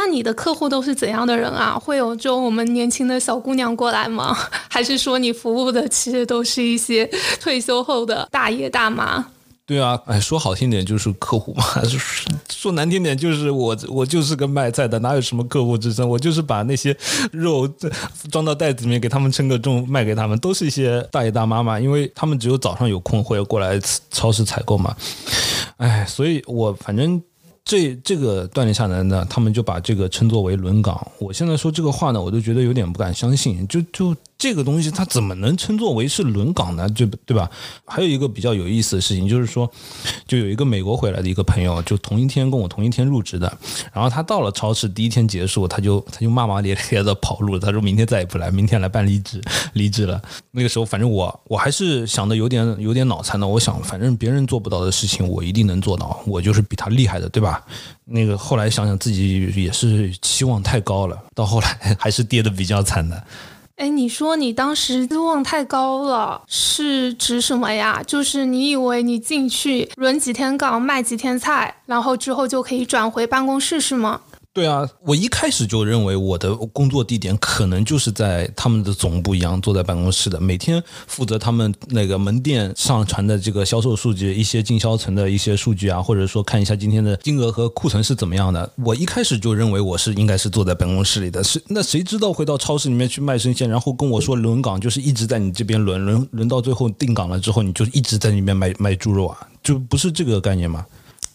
[0.00, 1.76] 那你的客户都是怎样的人啊？
[1.76, 4.32] 会有就我们年轻的小姑娘过来吗？
[4.70, 7.04] 还是说你服务的其实都是一些
[7.40, 9.26] 退休后的大爷大妈？
[9.66, 11.98] 对啊，哎，说好听点就是客户嘛，说
[12.48, 16.08] 说难听点就是我我就是个卖菜的，哪有什么客户之称？
[16.08, 16.96] 我就是把那些
[17.32, 17.68] 肉
[18.30, 23.80] 装到袋子里面，给他们称个重，卖给他们，都是一些大爷大妈嘛，因为他们只有早上有空会过来
[24.12, 24.96] 超市采购嘛。
[25.78, 27.20] 哎，所以我反正。
[27.68, 31.06] 这这个锻炼下来呢，他们就把这个称作为轮岗。
[31.18, 33.68] 我现在说这个话呢，我都觉得有点不敢相信。
[33.68, 36.88] 就就这个东西，它怎么能称作为是轮岗呢？
[36.90, 37.50] 就对吧？
[37.84, 39.68] 还有一个比较有意思的事情，就是说，
[40.28, 43.52] 就有一个美国回来的一个朋友，就同一天跟我同一天入职的，
[43.92, 50.22] 然后他到了超市第一天结束，他就他就骂骂咧咧的跑路了，他说明天再也不来，明天来办离职，离职了。
[50.52, 57.60] 那个时候，反正我我还是想的有点有点脑残的，我想反正别人做不到的事情，我一定能做到，我就是比他厉害的，对吧？
[58.04, 63.20] 那个后来想想自己也是期望太高了，到后来还是跌的比较惨的。
[63.78, 68.02] 哎，你说你当时期望太高了，是指什么呀？
[68.04, 74.20] 就是你以为你进去轮几天岗卖几天菜，然后之后就可以转回办公室是吗？
[74.58, 88.68] 对啊，我一开始就认为我的工作地点可能就是在他们的总部一样，坐在办公室的，每天负责他们那个门店上传的这个销售数据、一些进销存的一些数据啊，或者说看一下今天的金额和库存是怎么样的。
[88.84, 100.84] 我一开始就认为我是应该是坐在办公室里的，是那谁知道回到超市里面去卖生鲜，然后跟我说轮岗就是一直在你这边轮轮轮到最后定岗了之后，你就一直在里面卖卖猪肉啊，就不是这个概念吗？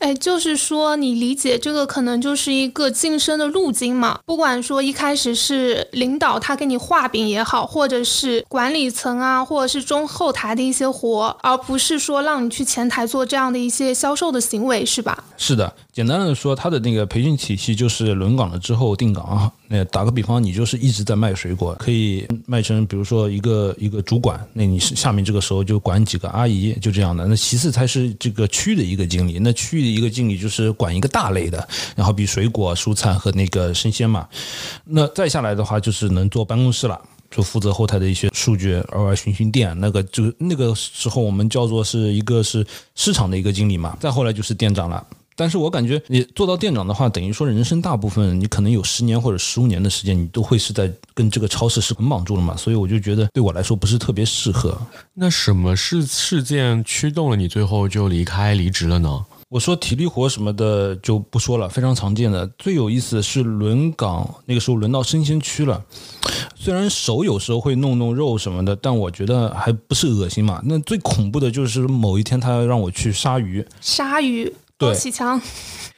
[0.03, 4.19] 哎，就是说，你理解这个可能就是一个晋升的路径嘛。
[4.25, 15.23] 不管说一开始是领导他给你画饼也好，或者是管理层啊，或者是中后台的一些活，而不是说让你去前台做这样的一些销售的行为，是吧？
[15.37, 19.51] 是的，简单的说，他的那个培训体系就是轮岗了之后定岗啊。
[19.67, 27.27] 那打个比方，你就是一直在卖水果，可以卖成比如说一个一个主管，那你是下面这个时候就管几个阿姨，就这样的。
[27.27, 34.27] 那其次才是这个区的一个经理，那区域的一个经理就是管一个大类的，然后比水果、蔬菜和那个生鲜嘛。
[34.83, 36.99] 那再下来的话，就是能坐办公室了。
[37.29, 45.03] 就负责后台的一些数据，偶尔巡巡店，那个就那个时候我们叫做是一个是市场的一个经理嘛，再后来就是店长了。
[45.35, 54.79] 但是我感觉你做到店长的话，等于说人生大部分你可能有十年或者十五年的时间，你都会是在跟这个超市是捆绑住了嘛，所以我就觉得对我来说不是特别适合。
[55.13, 59.25] 那什么事事件驱动了你最后就离开离职了呢？
[59.49, 62.47] 我说体力活什么的就不说了，非常常见的。
[62.57, 65.79] 最有意思的是轮岗，那个时候轮到生鲜区了。
[66.55, 70.59] 虽然手有时候会弄弄肉什么的，但我觉得还不是恶心嘛。
[70.65, 74.51] 那最恐怖的就是某一天他要让我去杀鱼，杀鱼、
[74.83, 75.41] 对高启强，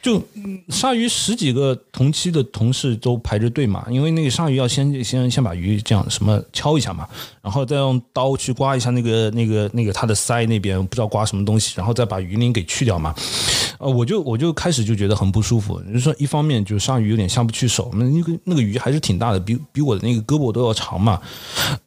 [0.02, 7.08] 就嗯鲨鱼十几个同期的同事都排着队嘛，因为那个鲨鱼要先先先把鱼这样什么敲一下嘛，
[7.42, 13.14] 然后再用刀去刮一下那个那个那个它的鳃那边不知道刮什么东西，然后再把鱼鳞给去掉嘛。
[13.80, 15.80] 呃，我就我就开始就觉得很不舒服。
[15.82, 21.20] 就是说，一方面就鲨鱼有点下不去手，那那个那个鱼还是挺大的，比比我的那个胳膊都要长嘛。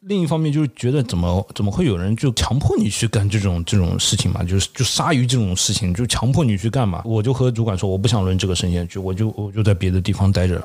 [0.01, 4.43] 另一方面就是觉得怎么怎么会有人就强迫你去干这种这种事情嘛？
[4.43, 7.01] 就是就鲨鱼这种事情就强迫你去干嘛？
[7.05, 10.61] 我就和主管说我不想轮这个神仙局，我就我就在别的地方待着。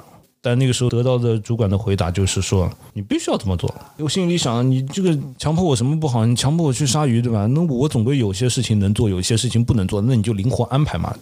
[0.46, 3.74] 但那个时候得到的主管的回答就是说，你必须要这么做。
[3.96, 6.26] 我心里想，你这个强迫我什么不好？
[6.26, 7.46] 你强迫我去杀鱼，对吧？
[7.46, 11.16] 那我总归有些事情能做，有些事情不能做，那你就灵活安排嘛。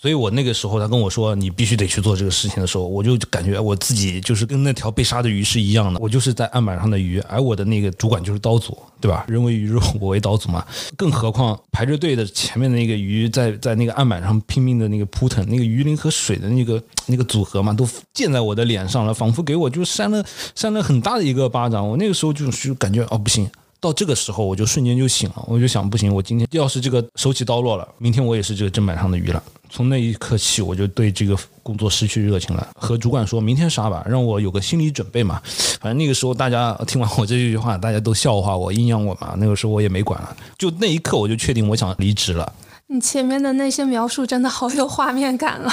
[0.00, 9.24] 所以我那个时候他跟我说你必须得去做这个事情的时候，我就感觉我自己就是跟那条被杀的鱼是一样的，我就是在案板上的鱼，而我的那个主管就是刀俎，对吧？
[9.28, 10.64] 人为鱼肉，我为刀俎嘛。
[10.96, 20.24] 更何况排着队的前面的那个鱼在在那个案板上拼命的那个扑腾，那个鱼鳞和水的那个那个组合嘛，都溅在我的脸上了，仿佛给我就扇了
[20.54, 21.88] 扇了很大的一个巴掌。
[21.88, 23.48] 我那个时候就是感觉哦不行。
[23.84, 29.42] 到这个时候，我就瞬间就醒了，我就想，不行，我今天要是这个手起刀落了，明天我也是这个砧板上的鱼了。
[29.68, 35.38] 从那一刻起，我就对这个工作失去热情了，和主管说明天杀吧，让我有个心理准备嘛。
[35.82, 39.34] 反正那个时候，大家听完我这句话，大家都笑话我、阴阳我嘛。
[39.36, 42.50] 那个时候我也没管了，就那一刻，我就确定我想离职了。
[42.94, 45.70] 你前面的那些描述真的好有画面感了，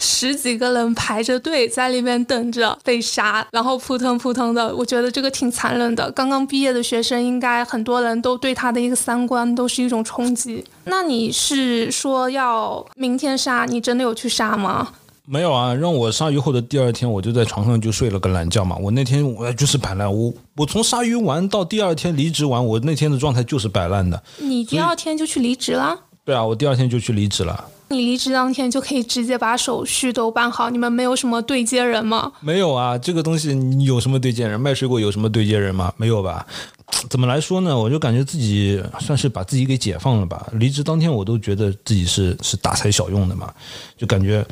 [0.00, 6.10] 十几个人排着队在里面等着被杀，然后扑腾扑腾的，我觉得这个挺残忍的。
[6.10, 10.64] 刚刚毕业的学生，应该很多人都对他的一个三观都是一种冲击。
[10.86, 13.64] 那你是说要明天杀？
[13.64, 14.88] 你真的有去杀吗？
[15.26, 18.76] 没有啊，让我杀鱼后的第二天，我就在床上就睡了个懒觉嘛。
[18.80, 24.20] 我那天我就是摆烂，我我从杀鱼完到第二天离职完，我那天的状态就是摆烂的。
[24.38, 25.96] 你第二天就去离职了？
[26.28, 27.64] 对啊，我第二天就去离职了。
[27.88, 32.30] 你离职当天就可以直接把手续都办好，你们没有什么对接人吗？
[32.40, 34.60] 没有啊，这个东西你有什么对接人？
[34.60, 35.90] 卖水果有什么对接人吗？
[35.96, 36.46] 没有吧？
[37.08, 37.74] 怎么来说呢？
[37.74, 40.46] 我就感觉自己算是把自己给解放了吧。
[40.52, 43.50] 离职当天我都觉得自己是是大材小用的嘛，
[43.96, 44.44] 就感觉，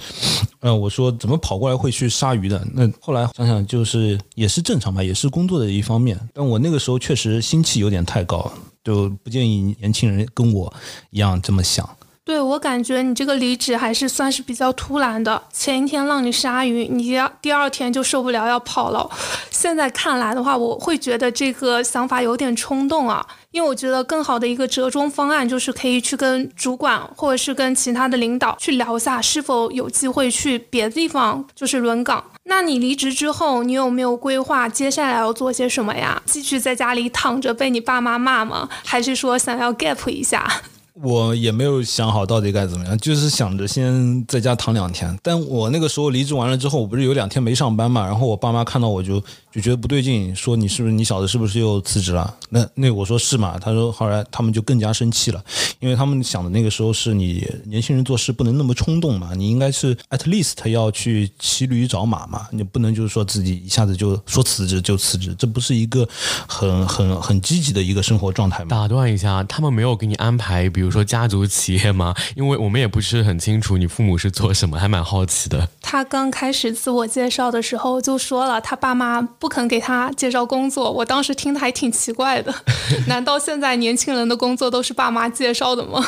[0.61, 2.67] 嗯，我说怎么跑过来会去杀鱼的？
[2.73, 6.19] 那后来想想就是也是正常吧，也是工作的一方面。
[6.33, 8.51] 但我那个时候确实心气有点太高。
[8.87, 10.73] 就不建议年轻人跟我
[11.11, 11.89] 一样这么想。
[12.25, 19.09] 对我感觉你这个离职还是算是比较突然的，前一天让你杀鱼，你第第二天就受不了要跑了。
[19.53, 32.25] 现在看来的话，我会觉得这个想法有点冲动啊，因为我觉得更好的一个折中方案就是可以去跟主管或者是跟其他的领导去聊一下，是否有机会去别的地方就是轮岗。
[32.49, 36.23] 那你离职之后，你有没有规划接下来要做些什么呀？
[36.25, 38.69] 继续在家里躺着被你爸妈骂吗？
[38.85, 40.63] 还是说想要 gap 一下？
[41.03, 45.15] 我也没有想好到底该怎么样，就是想着先在家躺两天。
[45.23, 49.21] 但我那个时候离职完了之后，我不是有两天没上班嘛，然后我爸妈看到我就
[49.53, 52.35] 就觉得不对劲，说你是不是你小子是不是又辞职了？
[52.49, 55.45] 那那我说是嘛，他说后来他们就更加生气了，
[55.81, 66.09] 因为他们想的那个时候是你年轻人做事不能那么冲动嘛，你应该是 at least 要去骑驴找马嘛，你不能就是说自己一下子就说辞职就辞职，这不是一个
[66.49, 68.71] 很很很积极的一个生活状态嘛。
[68.71, 70.86] 打断一下，他们没有给你安排，比如。
[70.87, 72.15] 比如说家族企业吗？
[72.37, 75.69] 因为我们也不是很清楚你父母是做什么，还蛮好奇的。
[75.83, 80.89] 他刚开始自我介绍的时候就说了，他爸妈不肯给他介绍工作。
[80.93, 82.55] 我当时听的还挺奇怪的，
[83.09, 86.07] 难道现在年轻人的工作都是爸妈介绍的吗？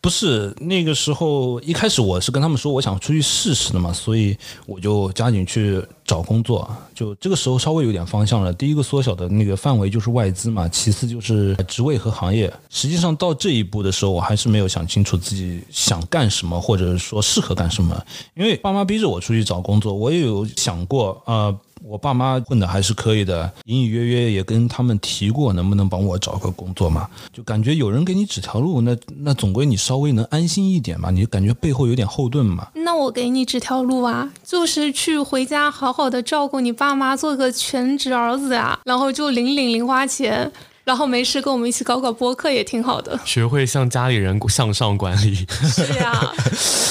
[0.00, 5.82] 不是，那个时候一开始我是跟他们说我想出去试试的嘛，所以我就加紧去。
[6.08, 8.50] 找工作，就这个时候稍微有点方向了。
[8.50, 12.50] 第一个缩小的那个范围就是外资嘛，其次就是职位和行业。
[12.70, 18.02] 实际上到这一步的时候，我还是没有想清楚自己想干什么，或者说适合干什么。
[18.34, 21.54] 因为爸妈逼着我出去找工作，我也有想过啊。
[21.82, 27.08] 我爸妈混的还是可以的，隐隐约约也跟他们提过，能不能帮我找个工作嘛？
[27.32, 32.68] 就感觉有人给你指条路，那那总归你稍微能安心一点嘛，你感觉背后有点后盾嘛。
[32.74, 40.50] 那我给你指条路啊，就是去回家好好的照顾你爸妈，做个全职儿子啊，然后就领领零花钱。
[40.88, 45.34] 然后没事跟我们一起搞搞播客也挺好的，学会向家里人向上管理。
[45.62, 46.32] 是呀，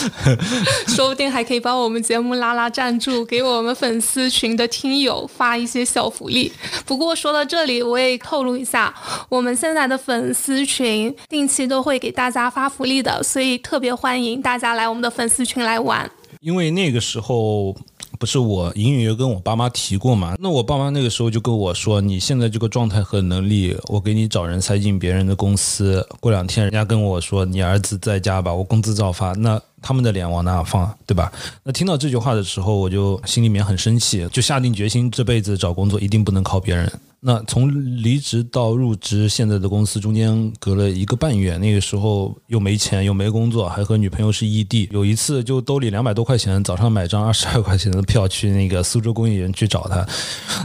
[0.87, 6.53] 说不定还可以帮我们节目拉拉赞助，给我们粉丝群的听友发一些小福利。
[6.85, 8.93] 不过说到这里，我也透露一下，
[9.29, 16.07] 我们现在的粉丝群定期都会给大家发福利的，所以特别欢迎大家来我们的粉丝群来玩。
[16.41, 17.75] 因为那个时候。
[18.19, 20.35] 不是我隐隐约跟我爸妈提过嘛？
[20.39, 26.05] 那我爸妈那个时候就跟我说：“你现在这个状态和能力，我给你找人塞进别人的公司。
[26.19, 29.33] 过两天人家跟我说你儿子在家吧，我工资照发。
[29.33, 30.91] 那他们的脸往哪放？
[31.05, 31.31] 对吧？
[31.63, 36.91] 那听到这句话的时候，我就心里面很生气，就下定决心这辈子找工作一定不能靠别人。
[37.19, 44.87] 那从离职到入职现在的公司中间隔了一个半月，那个时候又没钱又没工作，还和女朋友是异地。
[44.91, 50.05] 有一次就兜里两百多块钱，早上买张 二十二块钱的票去那个苏州工业园去找他，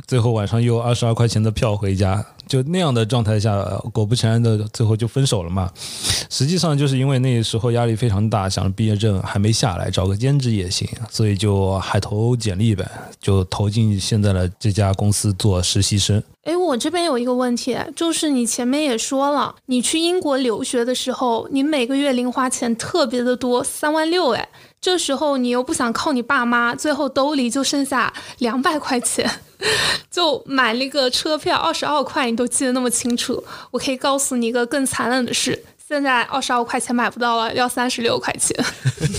[0.06, 2.24] 最后晚上又二十二块钱的票回家。
[2.46, 3.56] 就那样的状态下，
[3.92, 5.70] 果不其然的，最后就分手了嘛。
[6.30, 12.88] 实际上就是因为那时候压力非常大，想着毕业证还没下来，找个兼职也行，所以就海投简历呗，
[13.20, 16.22] 就投进现在的这家公司做实习生。
[16.44, 24.48] 哎，我这边有一个问题，就是你前面也说了，你去英国留学的时候，你每个月零花钱特别的多，三万六，哎。
[24.82, 29.30] 这时候你又不想靠你爸妈，最后兜里就剩下两百块钱，
[30.10, 33.42] 就买了一个车票，二十二块，你都记得那么清楚。
[33.70, 38.58] 我可以告诉你一个更残忍的事，现在二十二块钱买不到了，要三十六块钱。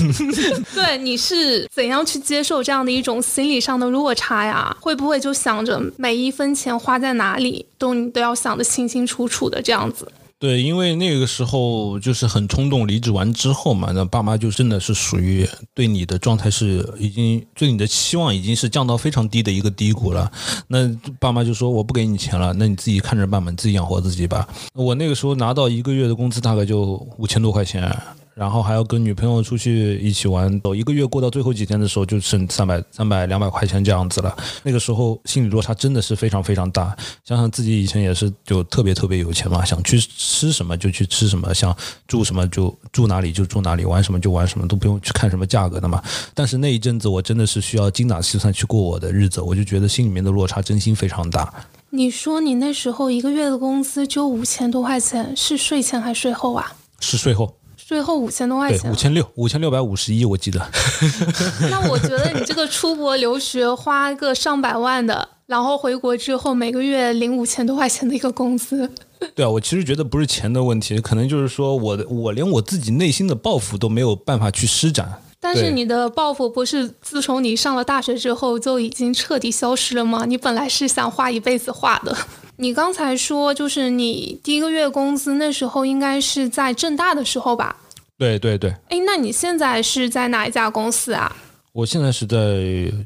[0.76, 4.76] 对，你是怎样去接受这样的一种心理上的落差呀？
[4.82, 10.12] 会不会就想着每一分钱花在哪里，都你都要想得清清楚楚的这样子？
[10.44, 20.30] 对，因为那个时候就是很冲动，离职完之后嘛，那爸妈就真的是属于对你的状态是已经对你的期望已经是降到非常低的一个低谷了。
[20.68, 24.46] 那爸妈就说我不给你钱了，那你自己看着办吧，你自己养活自己吧。
[24.74, 27.98] 我那个时候拿到一个月的工资大概就五千多块钱。
[28.36, 34.36] 然后还要跟女朋友出去一起玩，走一个月过到最后几天的时候，就剩三百、三百、两百块钱这样子了。
[34.64, 36.96] 那个时候心理落差真的是非常非常大。
[37.24, 41.76] 想想自己以前也是就特别特别有钱嘛，想去吃什么就去吃什么，想
[42.08, 46.02] 住什么就住哪里就住哪里，玩什么就玩什么，都不用去看什么价格的嘛。
[46.34, 51.54] 但是那一阵子我真的是需要精打细算去过我的日子，我就觉得心里面的落差真心非常大。
[51.92, 56.74] 你说你那时候一个月的工资就五千多块钱，是税前还是税后啊？
[57.00, 57.56] 是税后。
[57.86, 60.60] 最后五千多块钱，五千六，五千六百五十一，我记得。
[61.70, 68.90] 那我觉得你这个出国留学花个上百万的，然后回国之后每个月领五千多块钱的一个工资。
[69.36, 75.22] 对啊，我其实觉得不是钱的问题，可能就是说我的我连我自己内心的抱负都没有办法去施展。
[75.40, 80.24] 但是你的抱负不是自从你上了大学之后就已经彻底消失了吗？
[80.26, 82.16] 你本来是想画一辈子画的。
[82.58, 87.76] 你刚才说，就是你第一个月工资那时候应该是在正大的时候吧？
[88.18, 88.70] 对对对。
[88.90, 91.36] 哎，那你现在是在哪一家公司啊？
[91.72, 92.38] 我现在是在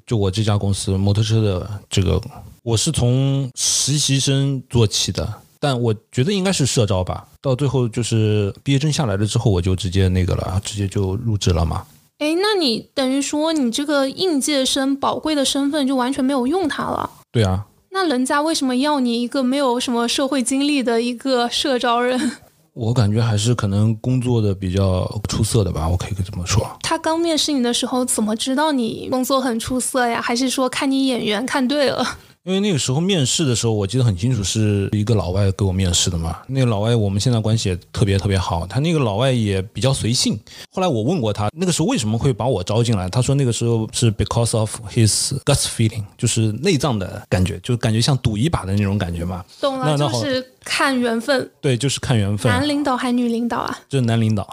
[0.05, 2.21] 就我这家公司摩托车的这个，
[2.63, 7.25] 我是从实习生做起的，但我觉得应该是社招吧。
[7.41, 11.85] 到最后就是毕业证下来了之后，我就直接那个了，直接就入职了嘛。
[12.17, 17.09] 哎，那你等于说你这个应届生宝贵的身份就完全没有用它了？
[17.31, 17.65] 对啊。
[17.99, 22.31] 那人家为什么要你一个没有什么社会经历的一个社招人？
[22.75, 26.63] 我感觉还是可能工作的比较出色的吧，我可以这么说。
[26.83, 30.21] 他刚面试你的时候怎么知道你工作很出色呀？
[30.21, 32.05] 还是说看你眼缘看对了？
[32.47, 36.37] 因为那个时候面试的时候，我记得很清楚，是一个老外给我面试的嘛。
[36.47, 40.39] 那个老外我们现在关系也特别特别好，他那个老外也比较随性。
[40.71, 43.09] 后来我问过他，那个时候为什么会把我招进来？
[43.09, 49.43] 他说那个时候是 because of his gut feeling，就是内脏的感觉，就感觉像赌一把的那种感觉嘛。
[49.59, 51.49] 懂了，就是看缘分。
[51.61, 52.51] 对，就是看缘分。
[52.51, 53.79] 男领导还是女领导啊？
[53.87, 54.45] 就是男领导，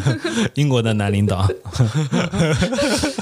[0.54, 1.46] 英国的男领导。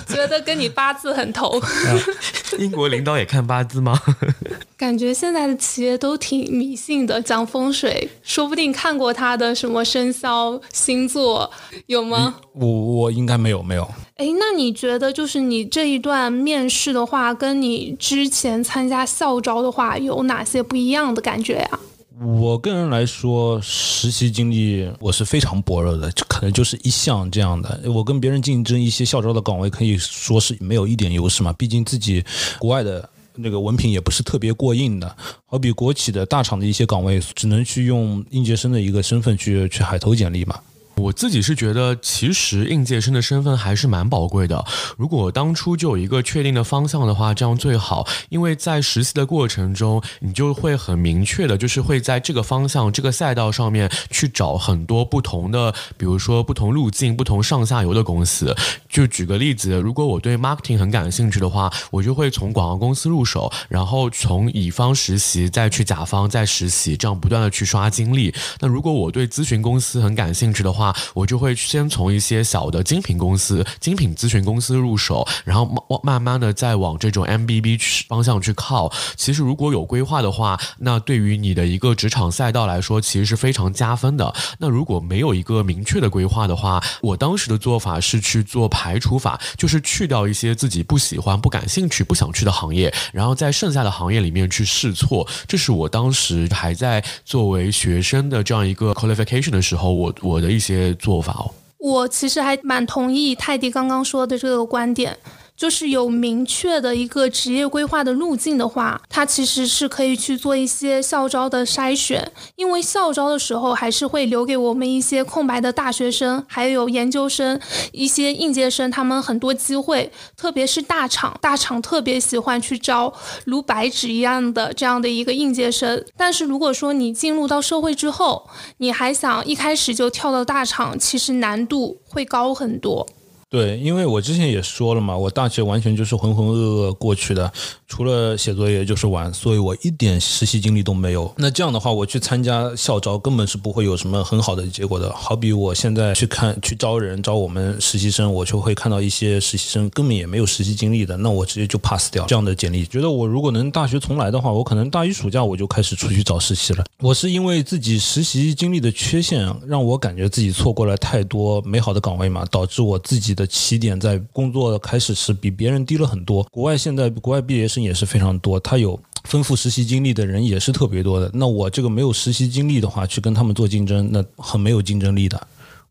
[0.07, 1.61] 觉得跟你八字很投。
[2.59, 4.01] 英国领导也看八字吗？
[4.79, 11.51] 感觉现在的企业都挺迷信的，讲风水，说不定看过他的什么生肖、星座，
[11.87, 12.37] 有吗？
[12.53, 13.83] 我我应该没有，没有。
[14.17, 21.81] 哎，那你觉得就是你这一段面试的话，跟你之前参加校招的话，有哪些不一样的感觉呀？
[22.19, 27.79] 我个人来说，实习经历我是非常薄弱的，可能就是一项这样的。
[27.93, 31.53] 我跟别人竞争一些校招的岗位，可以说是没有一点优势嘛。
[31.53, 32.25] 毕竟自己
[32.59, 35.15] 国外的那个文凭也不是特别过硬的，
[35.45, 40.59] 好比国企的大厂的一些岗位，只能去用应届生的一个身份去去海投简历嘛。
[40.97, 44.65] 我自己是觉得，其实应届生的身份还是蛮宝贵的。
[44.97, 48.07] 如果当初就有一个确定的方向的话，这样最好。
[48.31, 58.57] 因为在实习的过程中，你就会很明确的，就是会在这个方向、这个赛道上面去找很多不同的，比如说不同路径、不同上下游的公司。
[58.89, 68.35] 就举个例子，如果我对 marketing 很感兴趣的话，我就会从广告公司入手，然后从乙方实习，再去甲方再实习，这样不断的去刷经历。
[68.61, 75.65] 那如果我对咨询公司很感兴趣的话，我就会先从一些小的精品公司、精品咨询公司入手，然后
[76.03, 78.93] 慢慢慢的再往这种 MBB 方向去靠。
[79.17, 84.35] 其实如果有规划的话，那对于你的一个职场赛道来说，其实是非常加分的。
[84.59, 95.27] 那如果没有一个明确的规划的话，我当时的做法是去做排除法，就是去掉一些自己不喜欢、不感兴趣、不想去的行业，然后在剩下的行业里面去试错。
[95.47, 101.51] 这是我当时还在作为学生的这样一个 qualification 的时候，我我的一些做法哦。
[101.79, 105.17] 我其实还蛮同意泰迪刚刚说的这个观点。
[105.57, 117.59] 就是有明确的一个职业规划的路径的话，它其实是可以去做一些校招的筛选，因为校招的时候还是会留给我们一些空白的大学生，还有研究生、
[117.93, 123.13] 一些应届生，他们很多机会，特别是大厂，大厂特别喜欢去招
[123.45, 126.05] 如白纸一样的这样的一个应届生。
[126.17, 128.49] 但是如果说你进入到社会之后，
[128.79, 133.07] 你还想一开始就跳到大厂，其实难度会高很多。
[133.49, 137.53] 对，因为我之前也说了嘛，我大学完全就是浑浑噩噩过去的，
[137.89, 141.33] 除了写作业就是玩，所以我一点实习经历都没有。
[141.37, 145.13] 那这样的话，我去参加校招根本是不会有什么很好的结果的。
[145.15, 152.85] 好比我现在去看去招人招我们实习生，我就会看到一些实习生根本也没有实习经历的，那我直接就 pass 掉这样的简历。
[152.87, 156.85] 觉得我如果能大学重来的话，我可能大一暑假我就开始出去找实习了。
[157.01, 163.37] 我是因为自己实习经历的缺陷，让我感觉自己错过了太多美好的岗位嘛，导致我自己。
[163.37, 166.43] 的起点在工作开始时比别人低了很多。
[166.45, 171.31] 国外现在国外毕业生也是非常多，他有丰富实习经历的人也是特别多的。
[171.35, 175.47] 那我这个没有实习经历的话，去跟他们做竞争，那很没有竞争力的。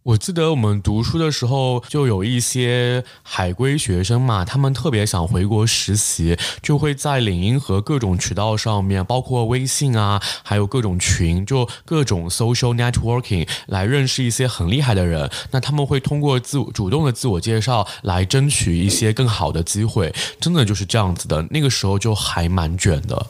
[0.05, 15.27] 我记得我们读书的时候，就有一些海归学生嘛，他们特别想回国实习，就会在领英和各种渠道上面，包括微信啊，还有各种群，就各种 social networking 来认识一些很厉害的人。
[15.49, 21.41] 那他们会通过自主动的自我介绍来争取一些更好的机会，真的就是这样子的。
[21.49, 23.25] 那个时候就还蛮卷的。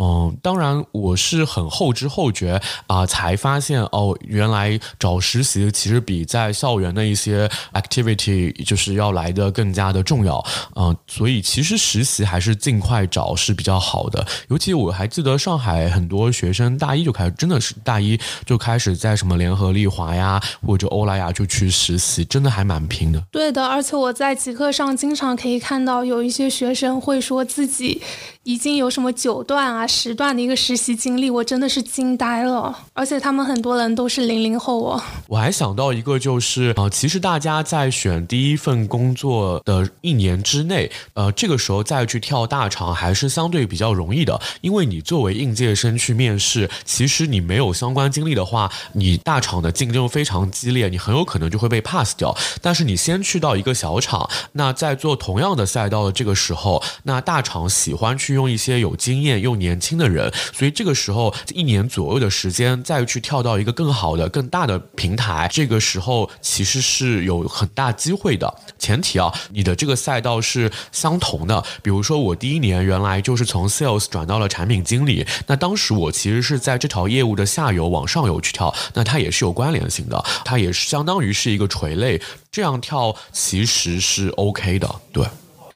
[0.00, 10.44] 嗯，当然，我是很后知后觉啊，才发现哦，原来找实习其实比在校园的一些 activity 就是要来的更加的重要。
[10.76, 14.24] 嗯，所以其实实习还是尽快找是比较好的。
[14.48, 23.20] 尤其我还记得上海很多学生大一就开始，真的是大一就开始在什么联合利华呀或者欧莱雅就去实习，真的还蛮拼的。
[23.32, 28.00] 对的，而且我在极客上经常可以看到有一些学生会说自己
[28.44, 29.87] 已经有什么九段啊。
[29.88, 32.78] 时段的一个实习经历，我真的是惊呆了。
[32.92, 35.02] 而且他们很多人都是零零后哦。
[35.26, 52.36] 我还想到一个，就是啊，其实大家在选第一份工作的一年之内，呃，这个时候再去跳大厂还是相对比较容易的，因为你作为应届生去面试，其实你没有相关经历的话，你大厂的竞争非常激烈，你很有可能就会被 pass 掉。
[52.60, 59.77] 但是你先去到一个小厂，那在做同样的赛道的这个时候，那大厂喜欢去用一些有经验又年。
[59.78, 68.52] 轻的人，所以这个时候一年左右的时间再去跳到一个更好的、更大的平台，这个时候其实是有很大机会的。
[68.78, 71.62] 前提啊，你的这个赛道是相同的。
[71.82, 82.20] 比如说，我第一年原来就是从 sales 转到了产品经理，那当时我其实是在这条业务的下游往上游去跳，那它也是有关联性的，它也是相当于是一个垂类，
[82.50, 85.26] 这样跳其实是 OK 的，对。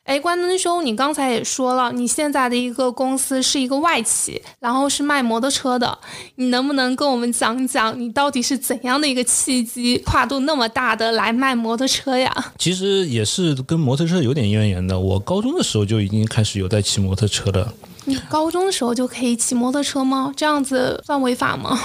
[0.04, 5.96] 哎，关灯兄，你刚才也说了，你现在的一个公司是一个外企，然后是卖摩托车的，
[6.34, 12.52] 你能不能跟我们讲讲，你到底是怎样的一个契机，跨度那么大的来卖摩托车呀？
[12.58, 17.72] 其实也是跟摩托车有点渊源的，我高中的时候就已经开始有在骑摩托车的。
[18.04, 20.32] 你高中的时候就可以骑摩托车吗？
[20.36, 21.78] 这样子算违法吗？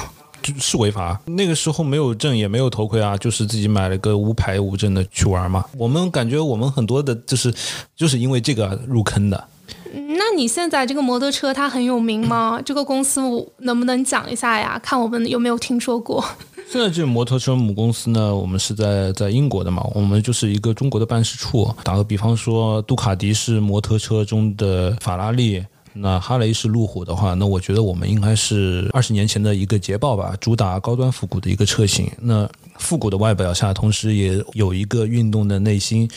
[0.59, 5.65] 是违法，那个时候没有证也没有头盔啊，就是自己买了个无牌无证的去玩嘛。
[5.77, 7.53] 我们感觉我们很多的就是
[7.95, 9.47] 就是因为这个入坑的。
[9.93, 12.59] 那你现在这个摩托车它很有名吗？
[12.65, 13.21] 这个公司
[13.59, 14.79] 能不能讲一下呀？
[14.83, 16.23] 看我们有没有听说过？
[16.69, 21.73] 现在这个摩托车母公司呢，我们是在在英国的嘛，我们就是一个中国的办事处。
[21.83, 25.63] 打个比方说，杜卡迪是摩托车中的法拉利。
[25.99, 32.09] 那哈雷是路虎的话，那我觉得我们应该是二十年前的一个捷豹吧，主打高端复古的一个车型。
[32.21, 36.07] 那复古的外表下，同时也有一个运动的内心。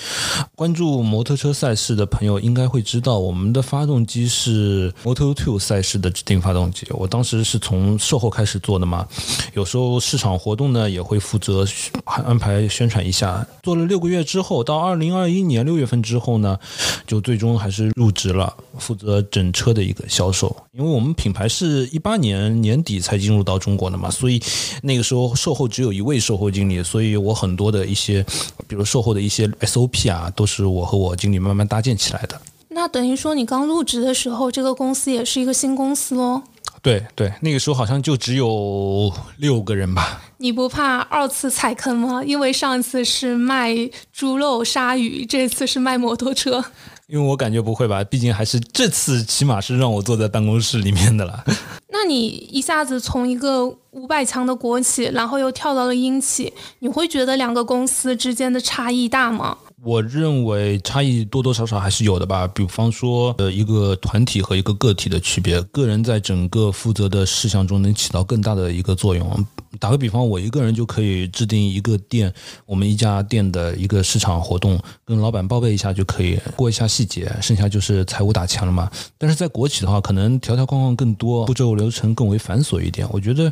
[0.55, 6.87] 关注摩托车赛事的朋友应该会知道，我们的发动机是 Moto2 赛事的指定发动机。
[6.91, 9.07] 我当时是从售后开始做的嘛，
[9.55, 11.67] 有时候市场活动呢也会负责
[12.05, 13.47] 安排宣传一下。
[13.63, 16.59] 做了六个月之后，到二零二一年六月份之后呢，
[17.07, 20.55] 就最终还是入职了，负责整车的一个销售。
[20.73, 24.43] 因为我们品牌是一八年年底才进入到中国的嘛，所以
[24.83, 26.50] 那个时候售后只有一位售后。
[26.51, 28.23] 务经理，所以我很多的一些，
[28.67, 32.39] 比如售后的一些 SOP 啊，都是我和我经理慢慢搭建起来的。
[32.69, 36.43] 那等于说你刚入职的时候，这个公司也是一个新公司喽？
[36.83, 40.23] 对对，那个时候好像就只有六个人吧。
[40.39, 42.23] 你不怕二次踩坑吗？
[42.25, 43.75] 因为上次是卖
[44.13, 46.65] 猪肉鲨鱼，这次是卖摩托车。
[47.07, 51.45] 因为我感觉不会吧，毕竟还是这次起码是让我坐在办公室里面的了。
[51.93, 59.59] 那你一下子从一个五百强的国企，然后又跳到了英企，你会觉得两个公司之间的差异大吗？
[59.83, 69.47] 我认为差异多多少少还是有的吧，比方说，呃，一个团体和一个个体的区别，个人在整个负责的事项中能起到更大的一个作用。
[69.79, 72.31] 打个比方，我一个人就可以制定一个店，
[72.67, 78.91] 我们一家店的一个市场活动，跟老板报备一下就可以过一下细节，剩下就是财务打钱了嘛。
[79.17, 83.09] 但是在国企的话，可能条条框框更多，步骤流程更为繁琐一点。
[83.13, 83.51] 我觉得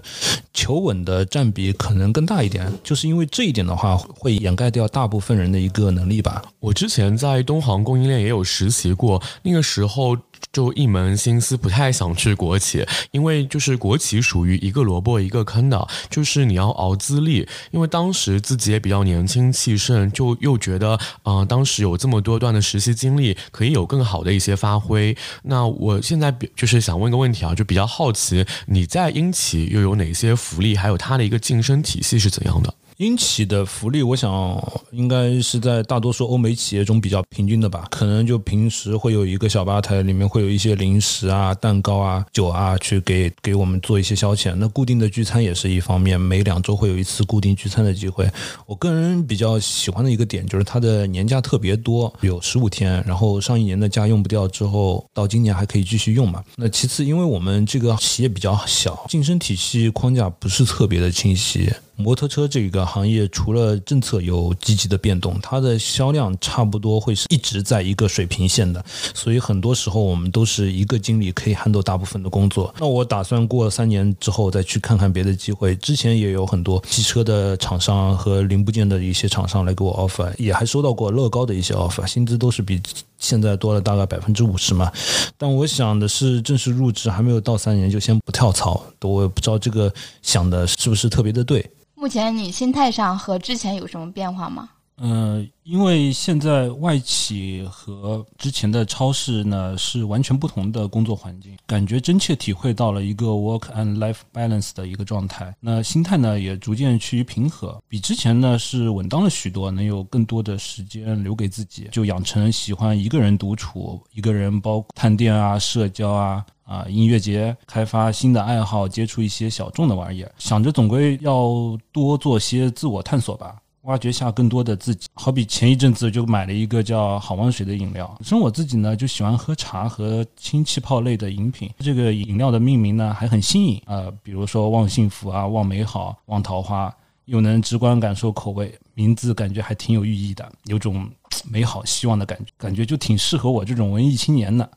[0.52, 6.42] 求稳的占比可能更大一点，就是因为这一点的话，会掩盖掉大部分人的一个能力吧。
[6.60, 10.16] 我之前在东航供应链也有实习过，那个时候。
[10.52, 17.46] 就一门心思不太想去国企，因为就是国企属于一个萝卜一个坑的，就是你要熬资历。
[17.72, 25.14] 因为当时自己也比较年轻气盛，就又觉得，嗯，当时有这么多段的实习经历，可以有更好的一些发挥。
[25.42, 32.72] 那我现在就是想问个问题啊，就比较好奇，你在英企又有哪些福利，还有它的一个晋升体系是怎样的？
[32.98, 37.86] 英企的福利，我想应该是在大多数欧美企业中比较平均的吧。
[37.92, 44.52] 可能就平时会有一个小吧台，里面会有一些零食啊、蛋糕啊、酒啊，去给给我们做一些消遣。
[44.56, 48.28] 那固定的聚餐也是一方面，每两周会有一次固定聚餐的机会。
[48.66, 56.42] 我个人比较喜欢的一个点就是它的年假特别多，有十五天，然后上一年的假用不掉之后，到今年还可以继续用嘛。
[56.56, 61.72] 那其次，因为我们这个企业比较小，晋升体系框架不是特别的清晰。
[61.98, 68.82] 摩托车这个行业，除了政策有积极的变动，它的销量差不多会是一直在一个水平线的，
[69.14, 72.72] 所以很多时候我们都是一个经理可以 handle 大部分的工作。
[72.78, 75.74] 那我打算过三年之后再去看看别的机会。
[75.76, 82.80] 之前也有很多汽车的厂商和零部件的一些厂商来给我 offer，也还收到过乐高的一些 offer，薪资都是比
[83.18, 84.92] 现在多了大概百分之五十嘛。
[85.36, 88.84] 但我想的是，正式入职还没有到三年，就先不跳槽。
[89.02, 89.92] 我也不知道这个
[90.22, 91.68] 想的是不是特别的对。
[91.98, 94.68] 目前你心态上和之前有什么变化吗？
[95.00, 105.52] 嗯，因为现在外企和之前的超市呢是完全不同的工作环境，感觉真切体会到了一个 work and life balance 的一个状态。
[105.58, 116.44] 那心态呢也逐渐趋于平和，比之前呢是稳当了许多，能有更多的时间留给自己，就养成喜欢一个人独处、一个人包探店啊、社交啊。
[116.68, 121.48] 啊，音乐节开发新的爱好，接触一些小众的玩意儿，想着总归要
[121.90, 125.08] 多做些自我探索吧，挖掘下更多的自己。
[125.14, 136.94] 好比前一阵子就买了一个叫好望水的饮料，本身我自己呢就喜欢喝茶和氢气泡类的饮品，这个饮料的命名呢还很新颖啊，比如说望幸福啊、望美好、望桃花，
[137.24, 141.08] 又能直观感受口味，名字感觉还挺有寓意的，有种
[141.50, 144.68] 美好希望的感觉，感觉就挺适合我这种文艺青年的。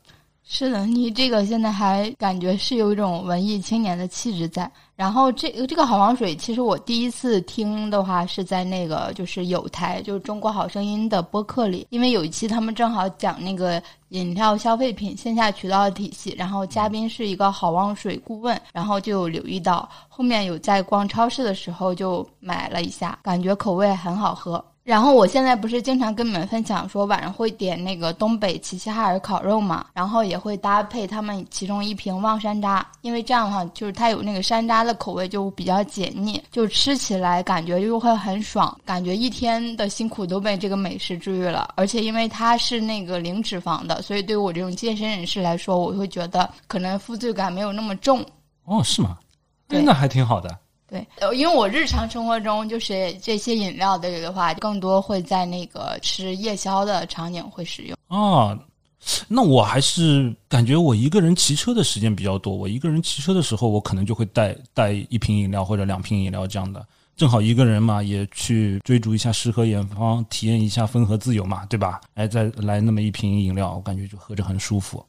[0.44, 4.70] 是的，你这个现在还感觉是有一种文艺青年的气质在。
[4.94, 24.62] 然后这个这个好望水，其实我第一次听的话是在那个就是有台，就是中国好声音的播客里，因为有一期他们正好讲那个饮料消费品线下渠道的体系，然后嘉宾是一个好望水顾问，然后就留意到后面有在逛超市的时候就买了一下，感觉口味很好喝。
[24.84, 41.72] 然后我现在不是经常跟你们分享说晚上会点那个东北齐齐哈尔烤肉嘛，然后也会搭配他们其中一瓶望山楂，因为这样的话就是它有那个山楂的口味就比较解腻，就吃起来感觉又会很爽，感觉一天的辛苦都被这个美食治愈了。
[41.76, 48.20] 而且因为它是那个零脂肪的，所以对我这种健身人士来说，我会觉得可能负罪感没有那么重。
[48.64, 49.16] 哦，是吗？
[49.68, 50.58] 那还挺好的。
[50.92, 57.96] 对，因为我日常生活中就是这些饮料的的话，更多会在那个吃夜宵的场景会使用。
[58.08, 58.58] 啊，
[59.26, 62.54] 那我还是感觉我一个人骑车的时间比较多。
[62.54, 66.86] 我一个人骑车的时候，我可能就会带带一瓶饮料或者两瓶饮料这样的，
[67.16, 72.02] 正好一个人嘛，也去追逐一下诗和远方，体验一下风和自由嘛，对吧？
[72.14, 75.02] 哎，再来那么一瓶饮料，我感觉就喝着很舒服。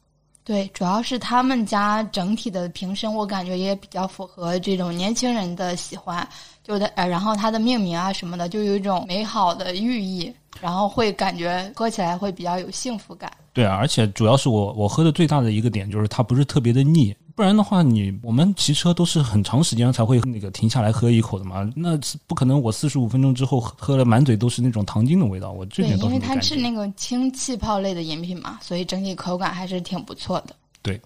[0.44, 6.26] 对，主要是他们家整体的瓶身，我感觉也比较符合这种年轻人的喜欢，
[6.62, 10.30] 就的呃，然后它的命名啊什么的，就有一种美好的寓意，
[10.60, 13.32] 然后会感觉喝起来会比较有幸福感。
[13.54, 26.40] 对啊，而且主要是我我喝的最大的一个点就是它不是特别的腻，不然的话，你我们骑车都是很长时间才会那个停下来喝一口的嘛，那不可能我四十五分钟之后喝了满嘴都是那种糖精的味道，我这对，因为它。
[26.40, 30.54] 是那个轻气泡类的饮品嘛，所以整体口感还是挺不错的。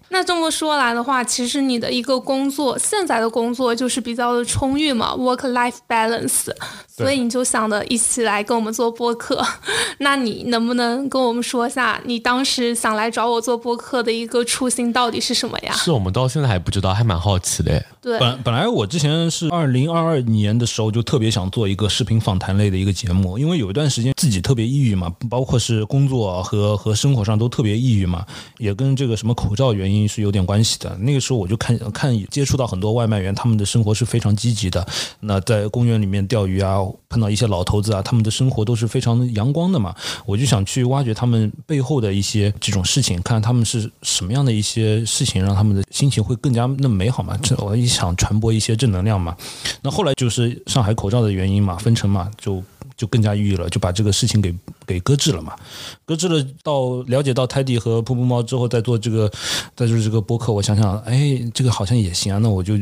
[0.09, 6.51] 那这么说来的话，其实你的一个工作，现在的工作就是比较的充裕嘛，work-life balance，
[6.87, 9.41] 所以你就想着一起来跟我们做播客。
[9.99, 15.73] 那你能不能跟我们说一下，你当时想来找我做播客的一个初心到底是什么呀？
[15.73, 17.83] 是我们到现在还不知道，还蛮好奇的。
[18.01, 28.25] 对，本本来我之前是二零二二年的时候就特别想做一个视频访谈类的一个节目，因为有一段时间自己特别抑郁嘛，包括是工作和和生活上都特别抑郁嘛，
[28.57, 30.97] 也跟这个什么口罩原因是有点关系的。
[30.97, 34.85] 那个时候我就看看接触到很多外卖员，他们的生活是非常积极的。
[35.19, 39.95] 那在公园里面钓鱼啊，碰到一些老头子啊，他们的生活都是非常阳光的嘛。
[40.25, 47.37] 我就想去挖掘他们背后的一些这种事情，看他们是什么样的一些事情，让他们的心情会更加那么美好嘛。
[47.41, 49.35] 这我也想传播一些正能量嘛。
[49.81, 52.63] 那后来就是上海口罩的原因嘛，分成嘛，就
[52.99, 54.53] 就更加抑郁了，就把这个事情给
[54.85, 55.55] 给搁置了嘛。
[56.03, 59.31] 搁置了到了解到泰迪和噗噗猫之后，再做这个，
[59.73, 62.73] 再做这个播客，我想想，哎，这个好像也行啊，那我就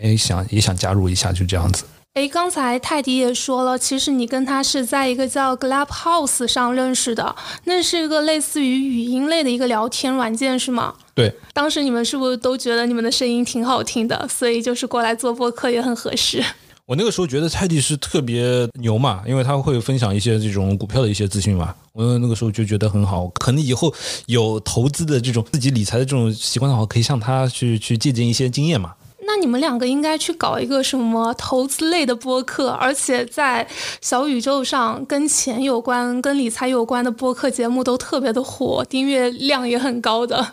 [0.00, 1.84] 哎想也想加入一下，就这样子。
[2.14, 10.94] 哎，刚才泰迪也说了，其实你跟他是在一个叫 Clubhouse 上认识的，那是一个类似于语音类的一个聊天软件，是吗？
[11.14, 16.42] 对，当时你们是不是都觉得你们的声音挺好听的，所以就是过来做播客也很合适？
[16.86, 21.74] 我那个时候觉得泰迪是特别牛嘛，因为他会分享一些这种股票的一些资讯嘛。
[21.92, 23.92] 我那个时候就觉得很好，可能以后
[24.26, 28.94] 有投资的这种自己理财的这种习惯的话，可以向他去去借鉴一些经验嘛。
[29.26, 33.66] 那你们两个应该去搞一个什么投资类的播客，而且在
[34.00, 40.52] 小宇宙上跟钱有关、跟理财有关的播客节目都特别的火，订阅量也很高的。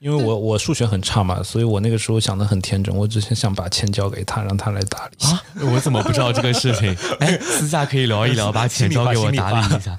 [0.00, 5.26] 因为我我数学很差嘛，所以我那个时候想的很天真，我只是想把钱交给他，让他来打理。
[5.26, 5.42] 啊，
[5.74, 6.96] 我怎么不知道这个事情？
[7.20, 9.94] 哎，私下可以聊一聊，把钱交给我打理一下。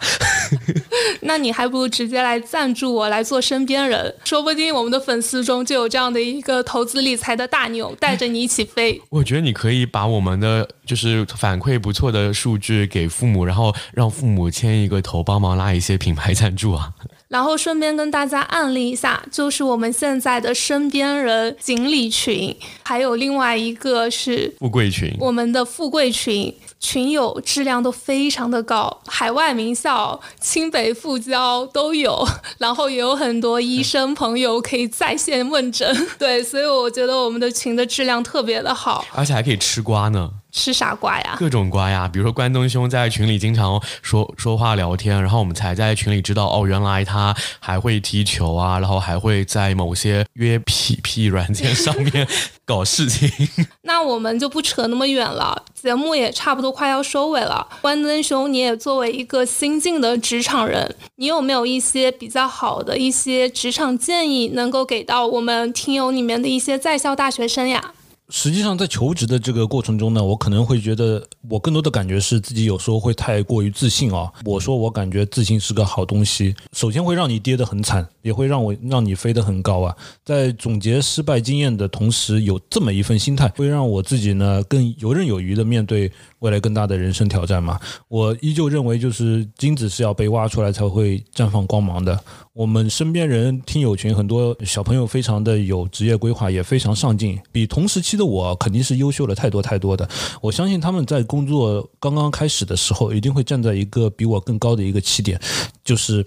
[1.21, 8.99] 那你还不如直接来赞助我来做身边人，说不定我们的粉丝中就有这样的一个投资理财的大牛，带着你一起飞。
[9.09, 16.91] 我觉得你可以把我们的就是反馈不错的数据给父母，然后让父母牵一个头，帮忙拉一些品牌赞助啊。
[17.31, 22.53] 然后顺便跟大家案例一下，就是我们现在的身边人锦鲤群，
[22.83, 32.27] 还有另外一个是富贵群，我们的富贵群，群友质量都非常的高，海外名校、清北复交都有，
[32.59, 35.89] 然后也有很多医生朋友可以在线问诊。
[36.19, 39.05] 对，所以我觉得我们的群的质量特别的好。
[39.15, 40.29] 而且还可以吃瓜呢。
[40.51, 41.35] 吃啥瓜呀？
[41.39, 52.27] 各种瓜呀，比如说关东兄在群里经常说说话聊天，然后我们才在群里知道哦，原来他还会踢球啊，然后还会在某些约 P P 软件上面
[52.65, 53.29] 搞事情。
[53.83, 57.67] 那我们就不扯那么远了，节目也差不多快要收尾了。
[57.81, 67.93] 关灯兄，你也作为一个新进的职场人，你有没有一些比较好的一些职场建议，能够给到我们听友里面的一些在校大学生呀？
[68.33, 74.31] 实际上，在求职的这个过程中呢，我可能会觉得，我更多的感觉是自己有时候会太过于自信啊。
[74.45, 79.93] 我说我感觉自信是个好东西，首先会让你跌得很惨，也会让我让你飞得很高啊。
[80.23, 86.09] 在总结失败经验的同时，有这么一份心态，会让我自己呢更游刃有余的面对
[86.39, 87.77] 未来更大的人生挑战嘛。
[88.07, 92.17] 我依旧认为，就是金子是要被挖出来才会绽放光芒的。
[92.53, 100.07] 我们身边人听友群很多小朋友非常的有职业规划，也非常上进，比同时期的我肯定是优秀了太多太多的。
[100.41, 105.39] 我相信他们在工作刚刚开始的时候，一定会站在一个比我更高的一个起点，
[105.85, 106.25] 就是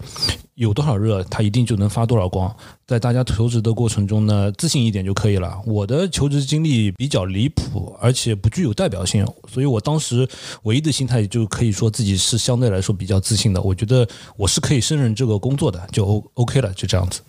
[0.55, 2.55] 有多少热，他一定就能发多少光。
[2.87, 5.61] 在大家求职的过程中呢，自信一点就可以了。
[5.67, 10.29] 我的求职经历比较离谱，而且不具有代表性，所以我当时
[10.63, 13.61] 唯一的心态就可以说自己是相对来说比较自信的。
[13.61, 17.21] 我觉得我是可以胜任这个工作的，就 O OK 了，就这样子。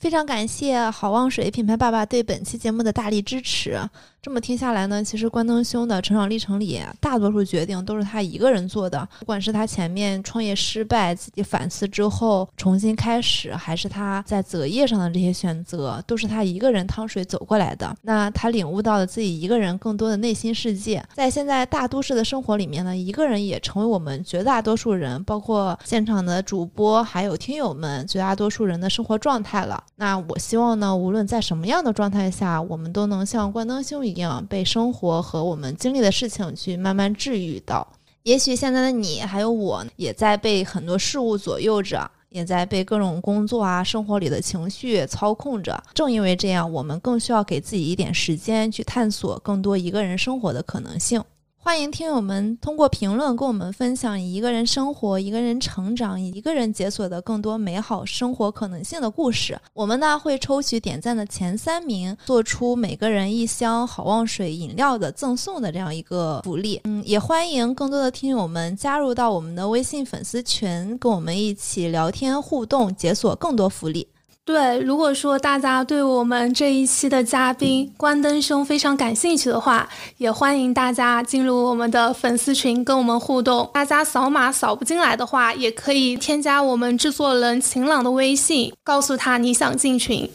[0.00, 3.78] 非常感谢好望水品牌爸爸对本期节目的大力支持。
[4.24, 9.08] 这么听下来呢，其实关灯兄的成长历程里，大多数决定都是他一个人做的。
[9.18, 17.96] 不管是他前面创业失败，自己反思之后重新开始，还是他在择业上的这些选择，都是他一个人趟水走过来的。
[18.02, 21.04] 那他领悟到了自己一个人更多的内心世界。
[21.14, 29.82] 在现在大都市的生活里面呢，一个人也成为我们绝大多数人，包括现场的主播还有听友们，绝大多数人的生活状态了。
[29.96, 37.86] 那我希望呢，无论在什么样的状态下，我们都能像关灯兄一样，被生活和我们经历的事情去慢慢治愈到。
[38.22, 42.10] 也许现在的你还有我，也在被很多事物左右着。
[42.32, 45.78] 也在被各种工作啊、生活里的情绪操控着。
[45.92, 51.22] 正因为这样，我们更需要给自己一点时间去探索更多一个人生活的可能性。
[51.64, 59.56] 欢迎听友们通过评论跟我们分享一个人生活、一个人成长、一个人解锁的更多美好生活可能性的故事。
[59.72, 66.80] 我们呢会抽取点赞的前三名，做出每个人一箱好望水饮料的赠送的这样一个福利。
[66.82, 74.08] 嗯，也欢迎更多的听友们加入到我们的微信粉丝群，跟我们一起聊天互动，解锁更多福利。
[74.52, 79.88] 对，如果说大家对我们这一期的嘉宾关灯兄非常感兴趣的话，
[80.18, 83.70] 也欢迎大家进入我们的粉丝群跟我们互动。
[83.72, 90.30] 大家扫码扫不进来的话，也可以添加我们制作人晴朗的微信，告诉他你想进群。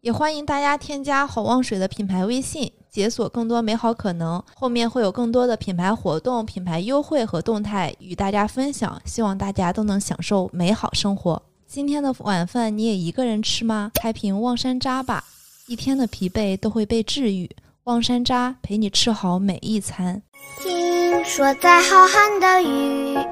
[0.00, 4.42] 也欢迎大家添加好望水的品牌微信，解锁更多美好可能。
[4.54, 11.42] 后面会有更多的品牌活动、品牌优惠和动态与大家分享，希望大家都能享受美好生活。
[11.74, 13.90] 今天的晚饭你也一个人吃吗？
[13.94, 15.24] 开瓶望山楂吧，
[15.66, 17.50] 一天的疲惫都会被治愈。
[17.82, 20.22] 望山楂陪你吃好每一餐。
[20.62, 22.62] 听说在浩瀚的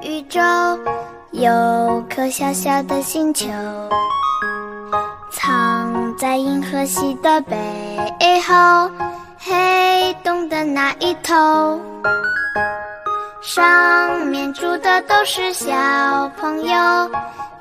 [0.01, 0.41] 宇宙，
[1.31, 3.47] 有颗小小的星球，
[5.31, 7.57] 藏在银河系的背
[8.41, 8.91] 后，
[9.37, 11.79] 黑洞的那一头，
[13.43, 15.69] 上面住的都是小
[16.39, 17.11] 朋友。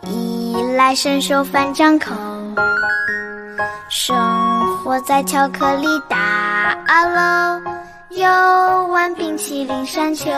[0.03, 2.15] 衣来伸手反张口，
[3.89, 4.17] 生
[4.79, 7.61] 活在巧克力大楼，
[8.11, 10.31] 有玩冰淇淋山丘。